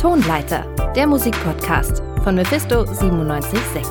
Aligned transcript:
Tonleiter, 0.00 0.64
der 0.96 1.06
Musikpodcast 1.06 2.02
von 2.24 2.34
Mephisto 2.34 2.84
976. 2.84 3.84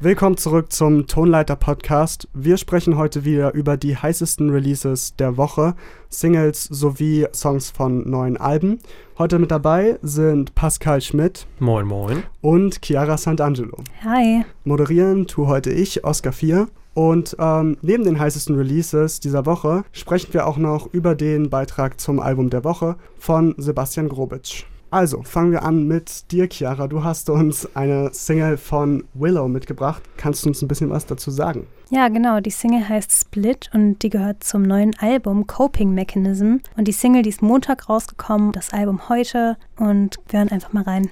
Willkommen 0.00 0.36
zurück 0.36 0.72
zum 0.72 1.06
Tonleiter 1.06 1.54
Podcast. 1.54 2.26
Wir 2.34 2.56
sprechen 2.56 2.96
heute 2.96 3.24
wieder 3.24 3.54
über 3.54 3.76
die 3.76 3.96
heißesten 3.96 4.50
Releases 4.50 5.14
der 5.14 5.36
Woche, 5.36 5.76
Singles 6.08 6.64
sowie 6.64 7.28
Songs 7.32 7.70
von 7.70 8.10
neuen 8.10 8.36
Alben. 8.36 8.80
Heute 9.16 9.38
mit 9.38 9.52
dabei 9.52 9.96
sind 10.02 10.56
Pascal 10.56 11.00
Schmidt. 11.00 11.46
Moin, 11.60 11.86
moin. 11.86 12.24
Und 12.40 12.84
Chiara 12.84 13.14
Sant'Angelo. 13.14 13.84
Hi. 14.02 14.44
Moderieren 14.64 15.28
tu 15.28 15.46
heute 15.46 15.70
ich, 15.70 16.02
Oscar 16.02 16.32
4. 16.32 16.66
Und 16.94 17.36
ähm, 17.38 17.76
neben 17.82 18.04
den 18.04 18.18
heißesten 18.18 18.56
Releases 18.56 19.20
dieser 19.20 19.46
Woche 19.46 19.84
sprechen 19.92 20.32
wir 20.32 20.46
auch 20.46 20.56
noch 20.56 20.92
über 20.92 21.14
den 21.14 21.50
Beitrag 21.50 22.00
zum 22.00 22.20
Album 22.20 22.50
der 22.50 22.64
Woche 22.64 22.96
von 23.18 23.54
Sebastian 23.58 24.08
Grobitsch. 24.08 24.64
Also, 24.92 25.22
fangen 25.22 25.52
wir 25.52 25.62
an 25.62 25.86
mit 25.86 26.32
dir, 26.32 26.48
Chiara. 26.50 26.88
Du 26.88 27.04
hast 27.04 27.30
uns 27.30 27.76
eine 27.76 28.12
Single 28.12 28.56
von 28.56 29.04
Willow 29.14 29.46
mitgebracht. 29.46 30.02
Kannst 30.16 30.44
du 30.44 30.48
uns 30.48 30.62
ein 30.62 30.68
bisschen 30.68 30.90
was 30.90 31.06
dazu 31.06 31.30
sagen? 31.30 31.68
Ja, 31.90 32.08
genau. 32.08 32.40
Die 32.40 32.50
Single 32.50 32.88
heißt 32.88 33.12
Split 33.12 33.70
und 33.72 34.00
die 34.02 34.10
gehört 34.10 34.42
zum 34.42 34.62
neuen 34.62 34.98
Album 34.98 35.46
Coping 35.46 35.94
Mechanism. 35.94 36.56
Und 36.76 36.88
die 36.88 36.92
Single, 36.92 37.22
die 37.22 37.28
ist 37.28 37.40
Montag 37.40 37.88
rausgekommen, 37.88 38.50
das 38.50 38.72
Album 38.72 39.08
heute. 39.08 39.56
Und 39.76 40.18
wir 40.28 40.40
hören 40.40 40.50
einfach 40.50 40.72
mal 40.72 40.82
rein. 40.82 41.08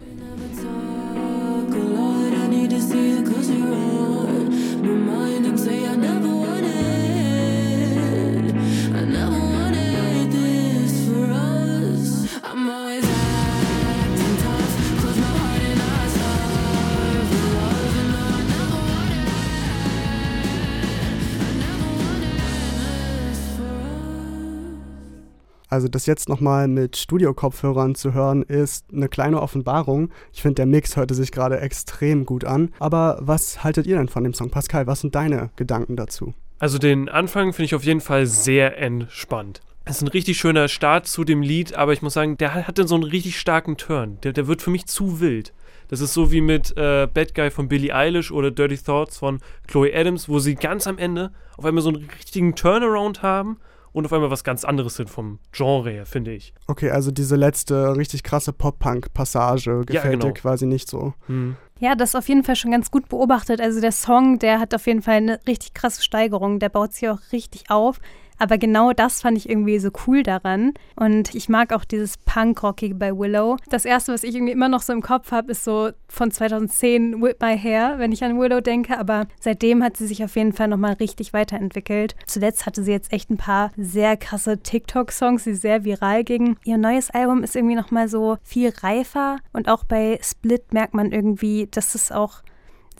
Also 25.68 25.88
das 25.88 26.06
jetzt 26.06 26.28
nochmal 26.28 26.66
mit 26.66 26.96
Studio-Kopfhörern 26.96 27.94
zu 27.94 28.14
hören, 28.14 28.42
ist 28.42 28.86
eine 28.92 29.08
kleine 29.08 29.42
Offenbarung. 29.42 30.10
Ich 30.32 30.42
finde, 30.42 30.56
der 30.56 30.66
Mix 30.66 30.96
hörte 30.96 31.14
sich 31.14 31.30
gerade 31.30 31.60
extrem 31.60 32.24
gut 32.24 32.44
an. 32.44 32.70
Aber 32.78 33.18
was 33.20 33.62
haltet 33.62 33.86
ihr 33.86 33.96
denn 33.96 34.08
von 34.08 34.24
dem 34.24 34.32
Song? 34.32 34.50
Pascal, 34.50 34.86
was 34.86 35.00
sind 35.00 35.14
deine 35.14 35.50
Gedanken 35.56 35.96
dazu? 35.96 36.32
Also 36.58 36.78
den 36.78 37.08
Anfang 37.08 37.52
finde 37.52 37.66
ich 37.66 37.74
auf 37.74 37.84
jeden 37.84 38.00
Fall 38.00 38.26
sehr 38.26 38.78
entspannt. 38.78 39.60
Es 39.84 39.96
ist 39.96 40.02
ein 40.02 40.08
richtig 40.08 40.38
schöner 40.38 40.68
Start 40.68 41.06
zu 41.06 41.24
dem 41.24 41.40
Lied, 41.40 41.74
aber 41.74 41.92
ich 41.92 42.02
muss 42.02 42.14
sagen, 42.14 42.36
der 42.36 42.54
hat 42.66 42.78
dann 42.78 42.88
so 42.88 42.94
einen 42.94 43.04
richtig 43.04 43.38
starken 43.38 43.76
Turn. 43.76 44.18
Der, 44.22 44.32
der 44.32 44.46
wird 44.46 44.60
für 44.60 44.70
mich 44.70 44.86
zu 44.86 45.20
wild. 45.20 45.52
Das 45.88 46.00
ist 46.00 46.12
so 46.12 46.30
wie 46.30 46.42
mit 46.42 46.76
äh, 46.76 47.06
Bad 47.06 47.34
Guy 47.34 47.50
von 47.50 47.68
Billie 47.68 47.94
Eilish 47.94 48.30
oder 48.30 48.50
Dirty 48.50 48.76
Thoughts 48.76 49.16
von 49.16 49.40
Chloe 49.66 49.94
Adams, 49.94 50.28
wo 50.28 50.38
sie 50.38 50.56
ganz 50.56 50.86
am 50.86 50.98
Ende 50.98 51.32
auf 51.56 51.64
einmal 51.64 51.82
so 51.82 51.88
einen 51.88 52.06
richtigen 52.10 52.54
Turnaround 52.54 53.22
haben 53.22 53.58
und 53.92 54.04
auf 54.04 54.12
einmal 54.12 54.30
was 54.30 54.44
ganz 54.44 54.64
anderes 54.64 54.96
sind 54.96 55.10
vom 55.10 55.38
Genre 55.52 55.90
her, 55.90 56.06
finde 56.06 56.32
ich. 56.32 56.54
Okay, 56.66 56.90
also 56.90 57.10
diese 57.10 57.36
letzte 57.36 57.96
richtig 57.96 58.22
krasse 58.22 58.52
Pop-Punk-Passage 58.52 59.84
gefällt 59.86 60.04
ja, 60.04 60.10
genau. 60.10 60.26
dir 60.26 60.32
quasi 60.32 60.66
nicht 60.66 60.88
so. 60.88 61.14
Hm. 61.26 61.56
Ja, 61.80 61.94
das 61.94 62.10
ist 62.10 62.16
auf 62.16 62.28
jeden 62.28 62.42
Fall 62.42 62.56
schon 62.56 62.72
ganz 62.72 62.90
gut 62.90 63.08
beobachtet. 63.08 63.60
Also 63.60 63.80
der 63.80 63.92
Song, 63.92 64.38
der 64.38 64.58
hat 64.58 64.74
auf 64.74 64.86
jeden 64.86 65.02
Fall 65.02 65.16
eine 65.16 65.40
richtig 65.46 65.74
krasse 65.74 66.02
Steigerung. 66.02 66.58
Der 66.58 66.68
baut 66.68 66.92
sich 66.92 67.08
auch 67.08 67.20
richtig 67.32 67.70
auf. 67.70 68.00
Aber 68.38 68.58
genau 68.58 68.92
das 68.92 69.22
fand 69.22 69.36
ich 69.36 69.48
irgendwie 69.48 69.78
so 69.78 69.90
cool 70.06 70.22
daran. 70.22 70.74
Und 70.96 71.34
ich 71.34 71.48
mag 71.48 71.72
auch 71.72 71.84
dieses 71.84 72.16
Punkrockige 72.18 72.94
bei 72.94 73.16
Willow. 73.16 73.56
Das 73.68 73.84
erste, 73.84 74.12
was 74.12 74.22
ich 74.22 74.34
irgendwie 74.34 74.52
immer 74.52 74.68
noch 74.68 74.82
so 74.82 74.92
im 74.92 75.02
Kopf 75.02 75.32
habe, 75.32 75.52
ist 75.52 75.64
so 75.64 75.90
von 76.08 76.30
2010 76.30 77.20
Whip 77.20 77.40
My 77.42 77.58
Hair, 77.58 77.98
wenn 77.98 78.12
ich 78.12 78.22
an 78.22 78.38
Willow 78.38 78.60
denke. 78.60 78.98
Aber 78.98 79.26
seitdem 79.40 79.82
hat 79.82 79.96
sie 79.96 80.06
sich 80.06 80.22
auf 80.24 80.36
jeden 80.36 80.52
Fall 80.52 80.68
nochmal 80.68 80.94
richtig 80.94 81.32
weiterentwickelt. 81.32 82.14
Zuletzt 82.26 82.66
hatte 82.66 82.82
sie 82.82 82.92
jetzt 82.92 83.12
echt 83.12 83.30
ein 83.30 83.36
paar 83.36 83.72
sehr 83.76 84.16
krasse 84.16 84.58
TikTok-Songs, 84.58 85.44
die 85.44 85.54
sehr 85.54 85.84
viral 85.84 86.24
gingen. 86.24 86.56
Ihr 86.64 86.78
neues 86.78 87.10
Album 87.10 87.42
ist 87.42 87.56
irgendwie 87.56 87.74
nochmal 87.74 88.08
so 88.08 88.38
viel 88.42 88.72
reifer. 88.82 89.38
Und 89.52 89.68
auch 89.68 89.84
bei 89.84 90.18
Split 90.22 90.72
merkt 90.72 90.94
man 90.94 91.12
irgendwie, 91.12 91.68
dass 91.70 91.94
es 91.94 92.12
auch 92.12 92.42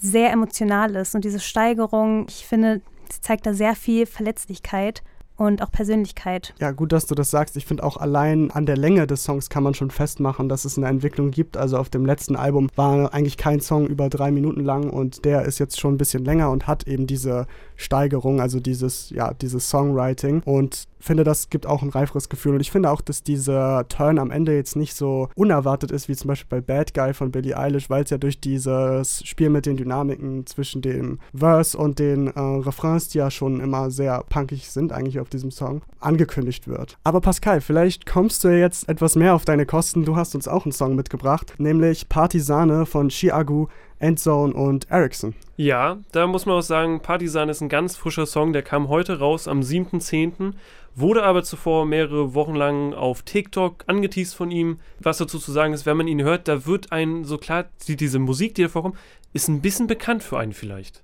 sehr 0.01 0.31
emotional 0.33 0.97
ist. 0.97 1.15
Und 1.15 1.25
diese 1.25 1.41
Steigerung, 1.41 2.27
ich 2.29 2.47
finde, 2.47 2.81
sie 3.13 3.21
zeigt 3.21 3.47
da 3.47 3.55
sehr 3.55 3.75
viel 3.75 4.07
Verletzlichkeit 4.07 5.03
und 5.39 5.63
auch 5.63 5.71
Persönlichkeit. 5.71 6.53
Ja, 6.61 6.73
gut, 6.73 6.93
dass 6.93 7.07
du 7.07 7.15
das 7.15 7.31
sagst. 7.31 7.57
Ich 7.57 7.65
finde 7.65 7.85
auch 7.85 7.97
allein 7.97 8.51
an 8.51 8.67
der 8.67 8.77
Länge 8.77 9.07
des 9.07 9.23
Songs 9.23 9.49
kann 9.49 9.63
man 9.63 9.73
schon 9.73 9.91
festmachen, 9.91 10.49
dass 10.49 10.65
es 10.65 10.77
eine 10.77 10.89
Entwicklung 10.89 11.31
gibt. 11.31 11.57
Also 11.57 11.79
auf 11.79 11.89
dem 11.89 12.05
letzten 12.05 12.35
Album 12.37 12.69
war 12.75 13.15
eigentlich 13.15 13.37
kein 13.37 13.61
Song 13.61 13.87
über 13.87 14.09
drei 14.11 14.33
Minuten 14.33 14.65
lang 14.65 14.91
und 14.91 15.25
der 15.25 15.43
ist 15.43 15.61
jetzt 15.61 15.79
schon 15.79 15.95
ein 15.95 15.99
bisschen 15.99 16.25
länger 16.25 16.51
und 16.51 16.67
hat 16.67 16.89
eben 16.89 17.07
diese 17.07 17.47
Steigerung, 17.79 18.41
also 18.41 18.61
dieses, 18.61 19.09
ja, 19.11 19.33
dieses 19.33 19.71
Songwriting 19.71 20.43
und 20.45 20.89
finde, 21.01 21.25
das 21.25 21.49
gibt 21.49 21.67
auch 21.67 21.83
ein 21.83 21.91
reiferes 21.91 22.29
Gefühl. 22.29 22.55
Und 22.55 22.61
ich 22.61 22.71
finde 22.71 22.91
auch, 22.91 23.01
dass 23.01 23.23
dieser 23.23 23.87
Turn 23.89 24.19
am 24.19 24.33
Ende 24.33 24.55
jetzt 24.55 24.77
nicht 24.77 24.95
so 24.95 25.29
unerwartet 25.37 25.91
ist, 25.91 26.09
wie 26.09 26.17
zum 26.17 26.29
Beispiel 26.29 26.61
bei 26.61 26.61
Bad 26.61 26.93
Guy 26.93 27.15
von 27.15 27.31
Billie 27.31 27.57
Eilish, 27.57 27.89
weil 27.89 28.03
es 28.03 28.11
ja 28.11 28.19
durch 28.19 28.41
dieses 28.41 29.25
Spiel 29.25 29.49
mit 29.49 29.65
den 29.65 29.77
Dynamiken 29.77 30.45
zwischen 30.47 30.83
dem 30.83 31.21
Verse 31.33 31.79
und 31.79 32.01
den 32.01 32.27
äh, 32.27 32.41
Refrains, 32.41 33.09
die 33.09 33.19
ja 33.19 33.31
schon 33.31 33.61
immer 33.61 33.91
sehr 33.91 34.25
punkig 34.29 34.69
sind, 34.71 34.93
eigentlich 34.93 35.21
auf 35.21 35.29
diesem 35.29 35.53
Song, 35.53 35.83
angekündigt 36.01 36.67
wird. 36.67 36.99
Aber 37.05 37.21
Pascal, 37.21 37.61
vielleicht 37.61 38.07
kommst 38.07 38.43
du 38.43 38.49
jetzt 38.49 38.89
etwas 38.89 39.15
mehr 39.15 39.35
auf 39.35 39.45
deine 39.45 39.67
Kosten. 39.67 40.05
Du 40.05 40.17
hast 40.17 40.35
uns 40.35 40.49
auch 40.49 40.65
einen 40.65 40.73
Song 40.73 40.97
mitgebracht, 40.97 41.55
nämlich 41.59 42.09
Partisane 42.09 42.87
von 42.87 43.09
Chiagu 43.09 43.69
Endzone 43.99 44.55
und 44.55 44.91
Ericsson. 44.91 45.35
Ja, 45.57 45.99
da 46.13 46.27
muss 46.27 46.47
man 46.47 46.57
auch 46.57 46.63
sagen, 46.63 47.01
Partisan 47.01 47.49
ist 47.49 47.61
ein 47.61 47.69
ganz 47.69 47.97
frischer 47.97 48.27
Song, 48.27 48.53
der 48.53 48.63
kam 48.63 48.89
heute 48.89 49.19
raus 49.19 49.49
am 49.49 49.61
7.10., 49.61 50.53
wurde 50.95 51.23
aber 51.23 51.43
zuvor 51.45 51.87
mehrere 51.87 52.35
Wochen 52.35 52.55
lang 52.55 52.93
auf 52.93 53.23
TikTok 53.23 53.85
angeteased 53.87 54.35
von 54.35 54.51
ihm. 54.51 54.81
Was 54.99 55.19
dazu 55.19 55.39
zu 55.39 55.53
sagen 55.53 55.73
ist, 55.73 55.87
wenn 55.87 55.97
man 55.97 56.09
ihn 56.09 56.23
hört, 56.23 56.49
da 56.49 56.67
wird 56.67 56.93
ein 56.93 57.25
so 57.25 57.39
klar, 57.39 57.67
diese 57.87 58.19
Musik, 58.19 58.55
die 58.55 58.63
da 58.63 58.69
vorkommt, 58.69 58.97
ist 59.33 59.49
ein 59.49 59.61
bisschen 59.61 59.87
bekannt 59.87 60.23
für 60.23 60.39
einen 60.39 60.53
vielleicht. 60.53 61.03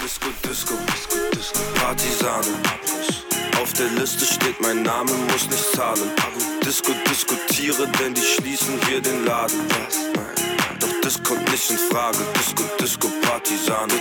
Disco, 0.00 0.26
Disco, 0.42 0.74
Disco, 0.86 1.16
Disco, 1.32 1.60
Partisane. 1.74 2.46
Auf 3.60 3.72
der 3.72 3.88
Liste 3.98 4.24
steht 4.24 4.60
mein 4.60 4.82
Name, 4.82 5.10
muss 5.32 5.48
nicht 5.48 5.72
zahlen. 5.72 6.10
Disco, 6.64 6.92
diskutiere, 7.10 7.88
denn 7.98 8.14
die 8.14 8.20
schließen 8.20 8.74
hier 8.88 9.00
den 9.00 9.24
Laden. 9.24 9.58
Was? 9.68 10.35
Das 11.02 11.22
kommt 11.22 11.50
nicht 11.50 11.70
in 11.70 11.78
Frage. 11.78 12.18
Disco, 12.34 12.62
Disco, 12.80 13.08
Partisane. 13.22 13.92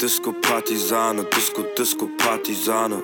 Disco, 0.00 0.32
Partisane. 0.32 1.24
Disco, 1.24 1.62
Disco, 1.76 2.08
Partisane. 2.18 3.02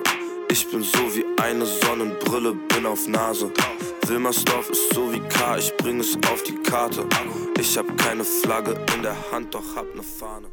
Ich 0.49 0.69
bin 0.69 0.81
so 0.81 1.15
wie 1.15 1.25
eine 1.41 1.65
Sonnenbrille, 1.65 2.53
bin 2.53 2.85
auf 2.85 3.07
Nase. 3.07 3.51
Wilmersdorf 4.07 4.69
ist 4.69 4.93
so 4.93 5.11
wie 5.11 5.19
K, 5.19 5.57
ich 5.57 5.75
bring 5.75 5.99
es 5.99 6.15
auf 6.31 6.41
die 6.43 6.55
Karte. 6.63 7.05
Ich 7.59 7.77
hab 7.77 7.97
keine 7.97 8.23
Flagge 8.23 8.75
in 8.95 9.03
der 9.03 9.15
Hand, 9.31 9.53
doch 9.53 9.75
hab 9.75 9.93
ne 9.95 10.01
Fahne. 10.03 10.47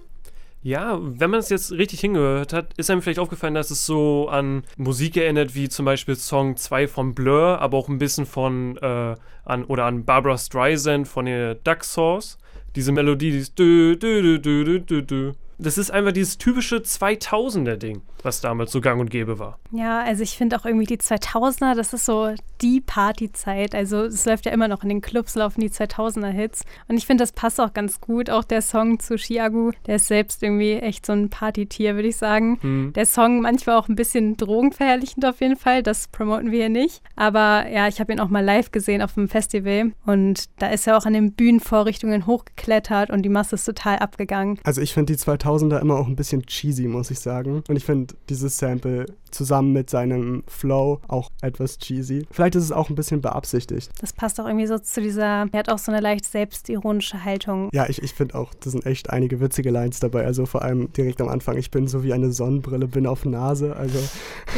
Ja, 0.62 0.98
wenn 1.00 1.30
man 1.30 1.40
es 1.40 1.50
jetzt 1.50 1.72
richtig 1.72 2.00
hingehört 2.00 2.52
hat, 2.52 2.72
ist 2.78 2.90
einem 2.90 3.02
vielleicht 3.02 3.18
aufgefallen, 3.18 3.54
dass 3.54 3.70
es 3.70 3.86
so 3.86 4.28
an 4.28 4.64
Musik 4.76 5.16
erinnert, 5.16 5.54
wie 5.54 5.68
zum 5.68 5.84
Beispiel 5.84 6.16
Song 6.16 6.56
2 6.56 6.88
von 6.88 7.14
Blur, 7.14 7.60
aber 7.60 7.76
auch 7.76 7.88
ein 7.88 7.98
bisschen 7.98 8.26
von, 8.26 8.78
äh, 8.78 9.14
an, 9.44 9.64
oder 9.64 9.84
an 9.84 10.04
Barbara 10.04 10.38
Streisand 10.38 11.06
von 11.06 11.26
der 11.26 11.54
Duck 11.54 11.84
Sauce 11.84 12.38
diese 12.74 12.92
Melodie, 12.92 13.32
dieses 13.32 13.56
dü, 13.56 14.00
dü, 14.00 14.22
dü, 14.24 14.44
dü, 14.44 14.66
dü, 14.66 14.88
dü, 14.88 15.08
dü. 15.08 15.34
Das 15.58 15.78
ist 15.78 15.90
einfach 15.90 16.12
dieses 16.12 16.38
typische 16.38 16.76
2000er-Ding 16.76 18.02
was 18.24 18.40
damals 18.40 18.72
so 18.72 18.80
gang 18.80 19.00
und 19.00 19.10
gäbe 19.10 19.38
war. 19.38 19.58
Ja, 19.70 20.02
also 20.02 20.22
ich 20.22 20.36
finde 20.36 20.58
auch 20.58 20.64
irgendwie 20.64 20.86
die 20.86 20.98
2000er, 20.98 21.74
das 21.74 21.92
ist 21.92 22.06
so 22.06 22.34
die 22.60 22.80
Partyzeit. 22.80 23.74
Also 23.74 24.04
es 24.04 24.24
läuft 24.24 24.46
ja 24.46 24.52
immer 24.52 24.68
noch 24.68 24.82
in 24.82 24.88
den 24.88 25.00
Clubs, 25.00 25.34
laufen 25.34 25.60
die 25.60 25.70
2000er-Hits. 25.70 26.64
Und 26.88 26.96
ich 26.96 27.06
finde, 27.06 27.22
das 27.22 27.32
passt 27.32 27.60
auch 27.60 27.72
ganz 27.74 28.00
gut. 28.00 28.30
Auch 28.30 28.44
der 28.44 28.62
Song 28.62 28.98
zu 28.98 29.16
Chiagu, 29.16 29.72
der 29.86 29.96
ist 29.96 30.06
selbst 30.06 30.42
irgendwie 30.42 30.74
echt 30.74 31.04
so 31.04 31.12
ein 31.12 31.28
Partytier, 31.28 31.94
würde 31.94 32.08
ich 32.08 32.16
sagen. 32.16 32.58
Mhm. 32.62 32.92
Der 32.94 33.06
Song 33.06 33.40
manchmal 33.40 33.76
auch 33.76 33.88
ein 33.88 33.96
bisschen 33.96 34.36
drogenverherrlichend 34.36 35.24
auf 35.26 35.40
jeden 35.40 35.56
Fall. 35.56 35.82
Das 35.82 36.08
promoten 36.08 36.50
wir 36.50 36.60
hier 36.60 36.68
nicht. 36.68 37.02
Aber 37.16 37.68
ja, 37.68 37.88
ich 37.88 38.00
habe 38.00 38.12
ihn 38.12 38.20
auch 38.20 38.28
mal 38.28 38.44
live 38.44 38.72
gesehen 38.72 39.02
auf 39.02 39.14
dem 39.14 39.28
Festival. 39.28 39.92
Und 40.06 40.44
da 40.58 40.68
ist 40.68 40.86
er 40.86 40.96
auch 40.96 41.04
an 41.04 41.12
den 41.12 41.32
Bühnenvorrichtungen 41.32 42.26
hochgeklettert 42.26 43.10
und 43.10 43.22
die 43.22 43.28
Masse 43.28 43.56
ist 43.56 43.64
total 43.64 43.98
abgegangen. 43.98 44.58
Also 44.64 44.80
ich 44.80 44.94
finde 44.94 45.12
die 45.12 45.18
2000er 45.44 45.80
immer 45.80 45.96
auch 45.96 46.06
ein 46.06 46.16
bisschen 46.16 46.44
cheesy, 46.46 46.86
muss 46.86 47.10
ich 47.10 47.20
sagen. 47.20 47.62
Und 47.68 47.76
ich 47.76 47.84
finde 47.84 48.14
dieses 48.28 48.58
Sample 48.58 49.06
zusammen 49.34 49.72
mit 49.72 49.90
seinem 49.90 50.44
Flow 50.46 51.00
auch 51.08 51.30
etwas 51.42 51.78
cheesy. 51.78 52.26
Vielleicht 52.30 52.54
ist 52.54 52.64
es 52.64 52.72
auch 52.72 52.88
ein 52.88 52.94
bisschen 52.94 53.20
beabsichtigt. 53.20 53.90
Das 54.00 54.12
passt 54.12 54.40
auch 54.40 54.46
irgendwie 54.46 54.66
so 54.66 54.78
zu 54.78 55.00
dieser, 55.00 55.46
er 55.50 55.58
hat 55.58 55.68
auch 55.68 55.78
so 55.78 55.92
eine 55.92 56.00
leicht 56.00 56.24
selbstironische 56.24 57.24
Haltung. 57.24 57.68
Ja, 57.72 57.88
ich, 57.88 58.02
ich 58.02 58.14
finde 58.14 58.36
auch, 58.36 58.54
das 58.54 58.72
sind 58.72 58.86
echt 58.86 59.10
einige 59.10 59.40
witzige 59.40 59.70
Lines 59.70 60.00
dabei. 60.00 60.24
Also 60.24 60.46
vor 60.46 60.62
allem 60.62 60.92
direkt 60.92 61.20
am 61.20 61.28
Anfang, 61.28 61.56
ich 61.56 61.70
bin 61.70 61.88
so 61.88 62.04
wie 62.04 62.12
eine 62.12 62.32
Sonnenbrille, 62.32 62.86
bin 62.86 63.06
auf 63.06 63.24
Nase. 63.24 63.74
Also 63.76 63.98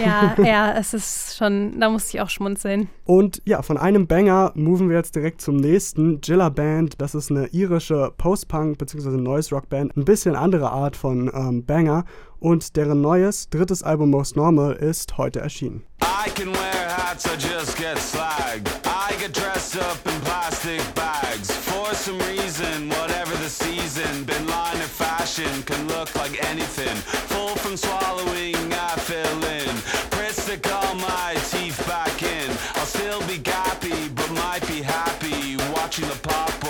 ja, 0.05 0.37
ja, 0.45 0.75
es 0.79 0.95
ist 0.95 1.37
schon, 1.37 1.81
da 1.81 1.89
musste 1.89 2.17
ich 2.17 2.21
auch 2.23 2.31
schmunzeln. 2.31 2.89
Und 3.05 3.41
ja, 3.47 3.63
von 3.63 3.79
einem 3.79 4.07
Banger 4.07 4.53
moven 4.55 4.91
wir 4.91 4.97
jetzt 4.97 5.17
direkt 5.17 5.41
zum 5.41 5.57
nächsten. 5.57 6.21
Jilla 6.23 6.51
Band, 6.51 7.01
das 7.01 7.15
ist 7.15 7.31
eine 7.31 7.47
irische 7.49 8.13
Post-Punk 8.19 8.79
bzw. 8.79 9.11
Noise 9.11 9.55
Rock 9.55 9.69
Band. 9.69 9.97
Ein 9.97 10.05
bisschen 10.05 10.37
andere 10.37 10.73
Art 10.77 10.95
von 10.95 11.31
ähm, 11.35 11.65
Banger 11.65 12.05
und 12.39 12.77
deren 12.77 13.01
neues, 13.01 13.49
drittes 13.49 13.83
Album 13.83 14.11
Most 14.11 14.37
Normal 14.37 14.75
ist 14.75 15.17
heute 15.17 15.41
erschienen. 15.41 15.85
I 16.03 16.31
can 16.31 16.53
wear 16.53 16.89
hats, 16.91 17.25
I 17.25 17.37
just 17.37 17.79
get 17.79 17.97
slagged. 17.99 18.69
I 18.85 19.15
get 19.19 19.33
dressed 19.33 19.77
up 19.77 19.99
in 20.05 20.21
plastic 20.21 20.83
bags. 20.95 21.51
For 21.51 21.95
some 21.95 22.19
reason, 22.29 22.91
whatever 22.91 23.35
the 23.43 23.49
season, 23.49 24.25
been 24.25 24.47
line 24.47 24.81
of 24.83 24.91
fashion 24.91 25.63
can 25.65 25.89
look 25.89 26.15
like 26.15 26.37
anything. 26.51 26.97
Full 27.33 27.57
from 27.57 27.77
swallowing, 27.77 28.57
I 28.73 28.95
fill 28.99 29.45
in. 29.45 29.75
Press 30.11 30.45
to 30.47 30.59
call 30.59 30.95
my 30.97 31.35
teeth 31.51 31.79
back 31.87 32.23
in. 32.23 32.51
I'll 32.75 32.87
still 32.87 33.21
be 33.27 33.39
gappy, 33.39 34.15
but 34.15 34.31
might 34.33 34.67
be 34.69 34.83
happy 34.83 35.57
watching 35.73 36.07
the 36.09 36.19
pop 36.29 36.66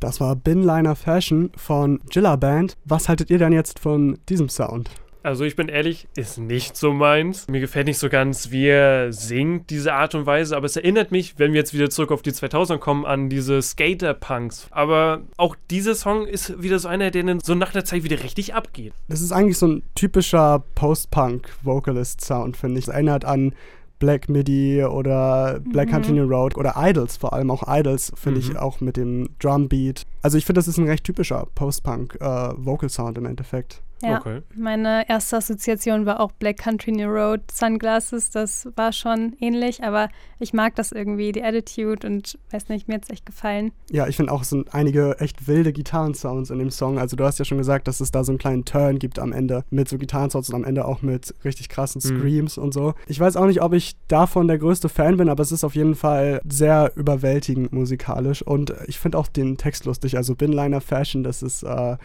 Das 0.00 0.20
war 0.20 0.36
Binliner 0.36 0.94
Fashion 0.94 1.50
von 1.56 2.00
Jilla 2.10 2.36
Band. 2.36 2.76
Was 2.84 3.08
haltet 3.08 3.30
ihr 3.30 3.38
denn 3.38 3.52
jetzt 3.52 3.78
von 3.80 4.18
diesem 4.28 4.48
Sound? 4.48 4.90
Also 5.24 5.44
ich 5.44 5.56
bin 5.56 5.68
ehrlich, 5.68 6.06
ist 6.16 6.38
nicht 6.38 6.76
so 6.76 6.92
meins. 6.92 7.48
Mir 7.48 7.60
gefällt 7.60 7.86
nicht 7.86 7.98
so 7.98 8.08
ganz, 8.08 8.52
wie 8.52 8.66
er 8.66 9.12
singt, 9.12 9.68
diese 9.70 9.92
Art 9.92 10.14
und 10.14 10.26
Weise, 10.26 10.56
aber 10.56 10.66
es 10.66 10.76
erinnert 10.76 11.10
mich, 11.10 11.38
wenn 11.38 11.52
wir 11.52 11.58
jetzt 11.58 11.74
wieder 11.74 11.90
zurück 11.90 12.12
auf 12.12 12.22
die 12.22 12.32
2000 12.32 12.80
kommen, 12.80 13.04
an 13.04 13.28
diese 13.28 13.60
Skater-Punks. 13.60 14.68
Aber 14.70 15.22
auch 15.36 15.56
dieser 15.70 15.96
Song 15.96 16.26
ist 16.26 16.62
wieder 16.62 16.78
so 16.78 16.88
einer, 16.88 17.10
der 17.10 17.24
dann 17.24 17.40
so 17.40 17.56
nach 17.56 17.72
der 17.72 17.84
Zeit 17.84 18.04
wieder 18.04 18.22
richtig 18.22 18.54
abgeht. 18.54 18.92
Das 19.08 19.20
ist 19.20 19.32
eigentlich 19.32 19.58
so 19.58 19.66
ein 19.66 19.82
typischer 19.96 20.64
Post-Punk-Vocalist-Sound, 20.76 22.56
finde 22.56 22.78
ich. 22.78 22.86
Es 22.86 22.94
erinnert 22.94 23.24
an 23.24 23.52
Black 23.98 24.28
Midi 24.28 24.84
oder 24.84 25.60
Black 25.60 25.88
mhm. 25.88 25.92
Country 25.92 26.12
New 26.12 26.28
Road 26.28 26.56
oder 26.56 26.74
Idols 26.76 27.16
vor 27.16 27.32
allem. 27.32 27.50
Auch 27.50 27.64
Idols 27.66 28.12
finde 28.14 28.40
mhm. 28.40 28.46
ich 28.46 28.56
auch 28.56 28.80
mit 28.80 28.96
dem 28.96 29.28
Drumbeat. 29.38 30.04
Also 30.22 30.38
ich 30.38 30.44
finde, 30.44 30.58
das 30.58 30.68
ist 30.68 30.78
ein 30.78 30.86
recht 30.86 31.04
typischer 31.04 31.46
Post-Punk-Vocal-Sound 31.54 33.16
äh, 33.16 33.20
im 33.20 33.26
Endeffekt. 33.26 33.82
Ja, 34.02 34.18
okay. 34.18 34.42
meine 34.54 35.08
erste 35.08 35.38
Assoziation 35.38 36.06
war 36.06 36.20
auch 36.20 36.30
Black 36.32 36.58
Country 36.58 36.92
New 36.92 37.08
Road 37.08 37.40
Sunglasses. 37.50 38.30
Das 38.30 38.68
war 38.76 38.92
schon 38.92 39.34
ähnlich, 39.40 39.82
aber 39.82 40.08
ich 40.38 40.52
mag 40.52 40.76
das 40.76 40.92
irgendwie, 40.92 41.32
die 41.32 41.42
Attitude 41.42 42.06
und 42.06 42.38
weiß 42.50 42.68
nicht, 42.68 42.86
mir 42.86 42.94
hat 42.94 43.04
es 43.04 43.10
echt 43.10 43.26
gefallen. 43.26 43.72
Ja, 43.90 44.06
ich 44.06 44.16
finde 44.16 44.32
auch, 44.32 44.42
es 44.42 44.50
sind 44.50 44.72
einige 44.72 45.16
echt 45.18 45.48
wilde 45.48 45.72
Gitarrensounds 45.72 46.50
in 46.50 46.58
dem 46.58 46.70
Song. 46.70 46.98
Also 46.98 47.16
du 47.16 47.24
hast 47.24 47.38
ja 47.38 47.44
schon 47.44 47.58
gesagt, 47.58 47.88
dass 47.88 48.00
es 48.00 48.12
da 48.12 48.22
so 48.22 48.32
einen 48.32 48.38
kleinen 48.38 48.64
Turn 48.64 48.98
gibt 48.98 49.18
am 49.18 49.32
Ende 49.32 49.64
mit 49.70 49.88
so 49.88 49.98
Gitarrensounds 49.98 50.48
und 50.50 50.54
am 50.54 50.64
Ende 50.64 50.84
auch 50.84 51.02
mit 51.02 51.34
richtig 51.44 51.68
krassen 51.68 52.00
mhm. 52.04 52.20
Screams 52.20 52.56
mhm. 52.56 52.62
und 52.62 52.74
so. 52.74 52.94
Ich 53.06 53.18
weiß 53.18 53.36
auch 53.36 53.46
nicht, 53.46 53.62
ob 53.62 53.72
ich 53.72 53.96
davon 54.06 54.46
der 54.46 54.58
größte 54.58 54.88
Fan 54.88 55.16
bin, 55.16 55.28
aber 55.28 55.42
es 55.42 55.50
ist 55.50 55.64
auf 55.64 55.74
jeden 55.74 55.96
Fall 55.96 56.40
sehr 56.48 56.92
überwältigend 56.94 57.72
musikalisch 57.72 58.42
und 58.42 58.72
ich 58.86 58.98
finde 58.98 59.18
auch 59.18 59.26
den 59.26 59.56
Text 59.56 59.84
lustig. 59.86 60.16
Also 60.16 60.36
Binliner 60.36 60.80
Fashion, 60.80 61.24
das 61.24 61.42
ist 61.42 61.64
äh, 61.64 61.96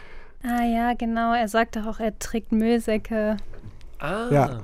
Ah 0.46 0.64
ja, 0.64 0.92
genau. 0.92 1.32
Er 1.32 1.48
sagt 1.48 1.76
doch 1.76 1.86
auch, 1.86 2.00
er 2.00 2.18
trägt 2.18 2.52
Müllsäcke. 2.52 3.38
Ah. 3.98 4.28
Ja. 4.30 4.60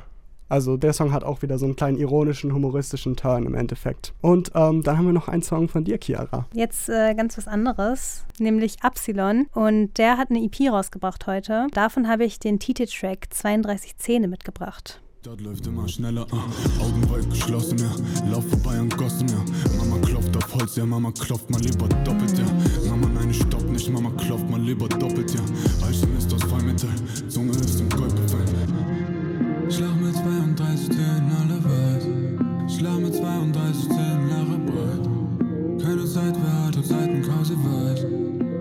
Also 0.51 0.77
der 0.77 0.93
Song 0.93 1.13
hat 1.13 1.23
auch 1.23 1.43
wieder 1.43 1.59
so 1.59 1.65
einen 1.65 1.77
kleinen 1.77 1.97
ironischen, 1.97 2.53
humoristischen 2.53 3.15
Turn 3.15 3.47
im 3.47 3.55
Endeffekt. 3.55 4.13
Und 4.21 4.51
ähm, 4.57 4.83
dann 4.83 4.99
haben 4.99 5.07
wir 5.07 5.13
noch 5.13 5.29
einen 5.29 5.43
Song 5.43 5.69
von 5.69 5.85
dir, 5.85 5.99
Chiara. 6.03 6.45
Jetzt 6.53 6.89
äh, 6.89 7.15
ganz 7.15 7.39
was 7.39 7.47
anderes, 7.47 8.27
nämlich 8.39 8.83
Absilon. 8.83 9.47
Und 9.55 9.97
der 9.97 10.19
hat 10.19 10.31
eine 10.31 10.43
EP 10.43 10.71
rausgebracht 10.71 11.29
heute. 11.29 11.69
Davon 11.73 12.09
habe 12.09 12.25
ich 12.25 12.41
den 12.41 12.59
Titeltrack 12.59 13.29
32 13.31 13.97
Zähne 13.97 14.27
mitgebracht. 14.27 15.01
Dort 15.23 15.43
läuft 15.43 15.67
immer 15.67 15.87
schneller, 15.87 16.27
uh, 16.33 16.83
Augen 16.83 17.11
weit 17.11 17.29
geschlossen, 17.29 17.77
ja. 17.79 18.31
Lauf 18.33 18.49
vorbei 18.49 18.79
an 18.79 18.89
Gossen, 18.89 19.29
ja. 19.29 19.45
Mama 19.77 19.99
klopft 19.99 20.35
auf 20.35 20.55
Holz, 20.55 20.77
ja. 20.77 20.87
Mama 20.87 21.13
klopft 21.13 21.51
mal 21.51 21.61
lieber 21.61 21.87
doppelt, 22.05 22.39
ja. 22.39 22.90
Ich 23.31 23.37
stopp 23.37 23.63
nicht. 23.71 23.89
Mama 23.89 24.11
klopft 24.19 24.51
mal 24.51 24.61
lieber 24.61 24.89
doppelt, 24.89 25.33
ja. 25.33 25.41
Eichen 25.87 26.17
ist 26.19 26.35
aus 26.35 26.43
Fallmetall, 26.43 26.91
Zunge 27.29 27.53
ist 27.53 27.81
im 27.81 27.89
Gold 27.89 28.15
befallen. 28.17 29.71
Schlag 29.71 30.01
mit 30.01 30.17
32 30.17 30.91
Zähnen 30.91 31.31
alle 31.41 31.63
weiß. 31.65 32.77
Schlag 32.77 32.99
mit 32.99 33.15
32 33.15 33.89
Zähnen 33.89 34.29
Lache 34.29 34.59
breit. 34.67 35.81
Keine 35.81 36.05
Zeit, 36.07 36.35
wer 36.43 36.67
hat 36.67 36.85
Zeiten, 36.85 37.23
Kause 37.23 37.55
weiß. 37.55 38.01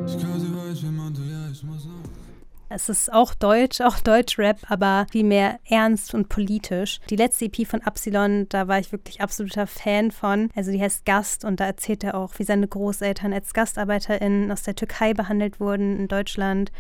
Ich 0.06 0.24
kause 0.24 0.48
weiß, 0.56 0.84
wie 0.84 0.92
man 0.96 1.16
ja, 1.16 1.50
ich 1.52 1.64
muss. 1.64 1.89
Es 2.70 2.88
ist 2.88 3.12
auch 3.12 3.34
Deutsch, 3.34 3.82
auch 3.82 4.00
Deutschrap, 4.00 4.60
aber 4.70 5.08
viel 5.12 5.24
mehr 5.24 5.60
ernst 5.68 6.14
und 6.14 6.30
politisch. 6.30 7.00
Die 7.10 7.16
letzte 7.16 7.46
EP 7.46 7.68
von 7.68 7.82
Absilon, 7.82 8.48
da 8.50 8.68
war 8.68 8.80
ich 8.80 8.92
wirklich 8.92 9.22
absoluter 9.22 9.68
Fan 9.68 10.12
von. 10.12 10.50
Also 10.56 10.72
die 10.72 10.82
heißt 10.82 11.06
Gast 11.06 11.44
und 11.44 11.60
da 11.60 11.66
erzählt 11.66 12.04
er 12.04 12.16
auch, 12.16 12.34
wie 12.38 12.44
seine 12.44 12.68
Großeltern 12.68 13.34
als 13.34 13.54
GastarbeiterInnen 13.54 14.52
aus 14.52 14.64
der 14.64 14.76
Türkei 14.76 15.14
behandelt 15.14 15.60
wurden 15.60 16.00
in 16.00 16.08
Deutschland. 16.08 16.72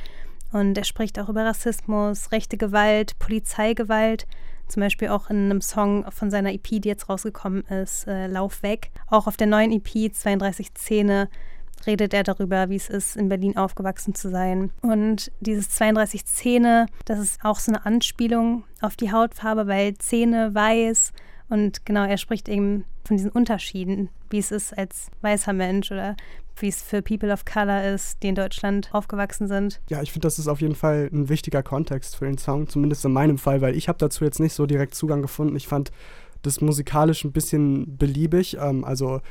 Und 0.51 0.77
er 0.77 0.83
spricht 0.83 1.19
auch 1.19 1.29
über 1.29 1.45
Rassismus, 1.45 2.31
rechte 2.31 2.57
Gewalt, 2.57 3.17
Polizeigewalt. 3.19 4.25
Zum 4.67 4.81
Beispiel 4.81 5.09
auch 5.09 5.29
in 5.31 5.45
einem 5.45 5.61
Song 5.61 6.05
von 6.11 6.29
seiner 6.29 6.53
EP, 6.53 6.63
die 6.63 6.89
jetzt 6.89 7.09
rausgekommen 7.09 7.63
ist, 7.65 8.07
äh, 8.07 8.27
Lauf 8.27 8.61
weg. 8.61 8.91
Auch 9.07 9.25
auf 9.25 9.35
der 9.35 9.47
neuen 9.47 9.71
EP 9.71 10.13
32 10.13 10.75
Zähne 10.75 11.29
redet 11.87 12.13
er 12.13 12.23
darüber, 12.23 12.69
wie 12.69 12.75
es 12.75 12.89
ist, 12.89 13.15
in 13.15 13.29
Berlin 13.29 13.57
aufgewachsen 13.57 14.15
zu 14.15 14.29
sein. 14.29 14.71
Und 14.81 15.31
dieses 15.39 15.69
32 15.69 16.25
Zähne, 16.25 16.87
das 17.05 17.19
ist 17.19 17.43
auch 17.43 17.59
so 17.59 17.71
eine 17.71 17.85
Anspielung 17.85 18.63
auf 18.81 18.95
die 18.95 19.11
Hautfarbe, 19.11 19.67
weil 19.67 19.97
Zähne 19.97 20.53
weiß 20.53 21.13
und 21.49 21.85
genau, 21.85 22.05
er 22.05 22.17
spricht 22.17 22.47
eben 22.47 22.85
von 23.03 23.17
diesen 23.17 23.31
Unterschieden, 23.31 24.09
wie 24.29 24.37
es 24.37 24.51
ist 24.51 24.77
als 24.77 25.07
weißer 25.21 25.53
Mensch 25.53 25.91
oder 25.91 26.15
wie 26.57 26.67
es 26.67 26.81
für 26.81 27.01
People 27.01 27.31
of 27.31 27.45
Color 27.45 27.83
ist, 27.83 28.21
die 28.21 28.27
in 28.27 28.35
Deutschland 28.35 28.89
aufgewachsen 28.93 29.47
sind. 29.47 29.81
Ja, 29.89 30.01
ich 30.01 30.11
finde, 30.11 30.27
das 30.27 30.37
ist 30.37 30.47
auf 30.47 30.61
jeden 30.61 30.75
Fall 30.75 31.09
ein 31.11 31.29
wichtiger 31.29 31.63
Kontext 31.63 32.17
für 32.17 32.25
den 32.25 32.37
Song, 32.37 32.67
zumindest 32.67 33.03
in 33.05 33.13
meinem 33.13 33.37
Fall, 33.37 33.61
weil 33.61 33.75
ich 33.75 33.87
habe 33.87 33.97
dazu 33.97 34.23
jetzt 34.23 34.39
nicht 34.39 34.53
so 34.53 34.65
direkt 34.65 34.93
Zugang 34.93 35.21
gefunden. 35.21 35.55
Ich 35.55 35.67
fand 35.67 35.91
das 36.41 36.61
musikalisch 36.61 37.23
ein 37.23 37.31
bisschen 37.31 37.97
beliebig. 37.97 38.57
Ähm, 38.59 38.83
also 38.83 39.21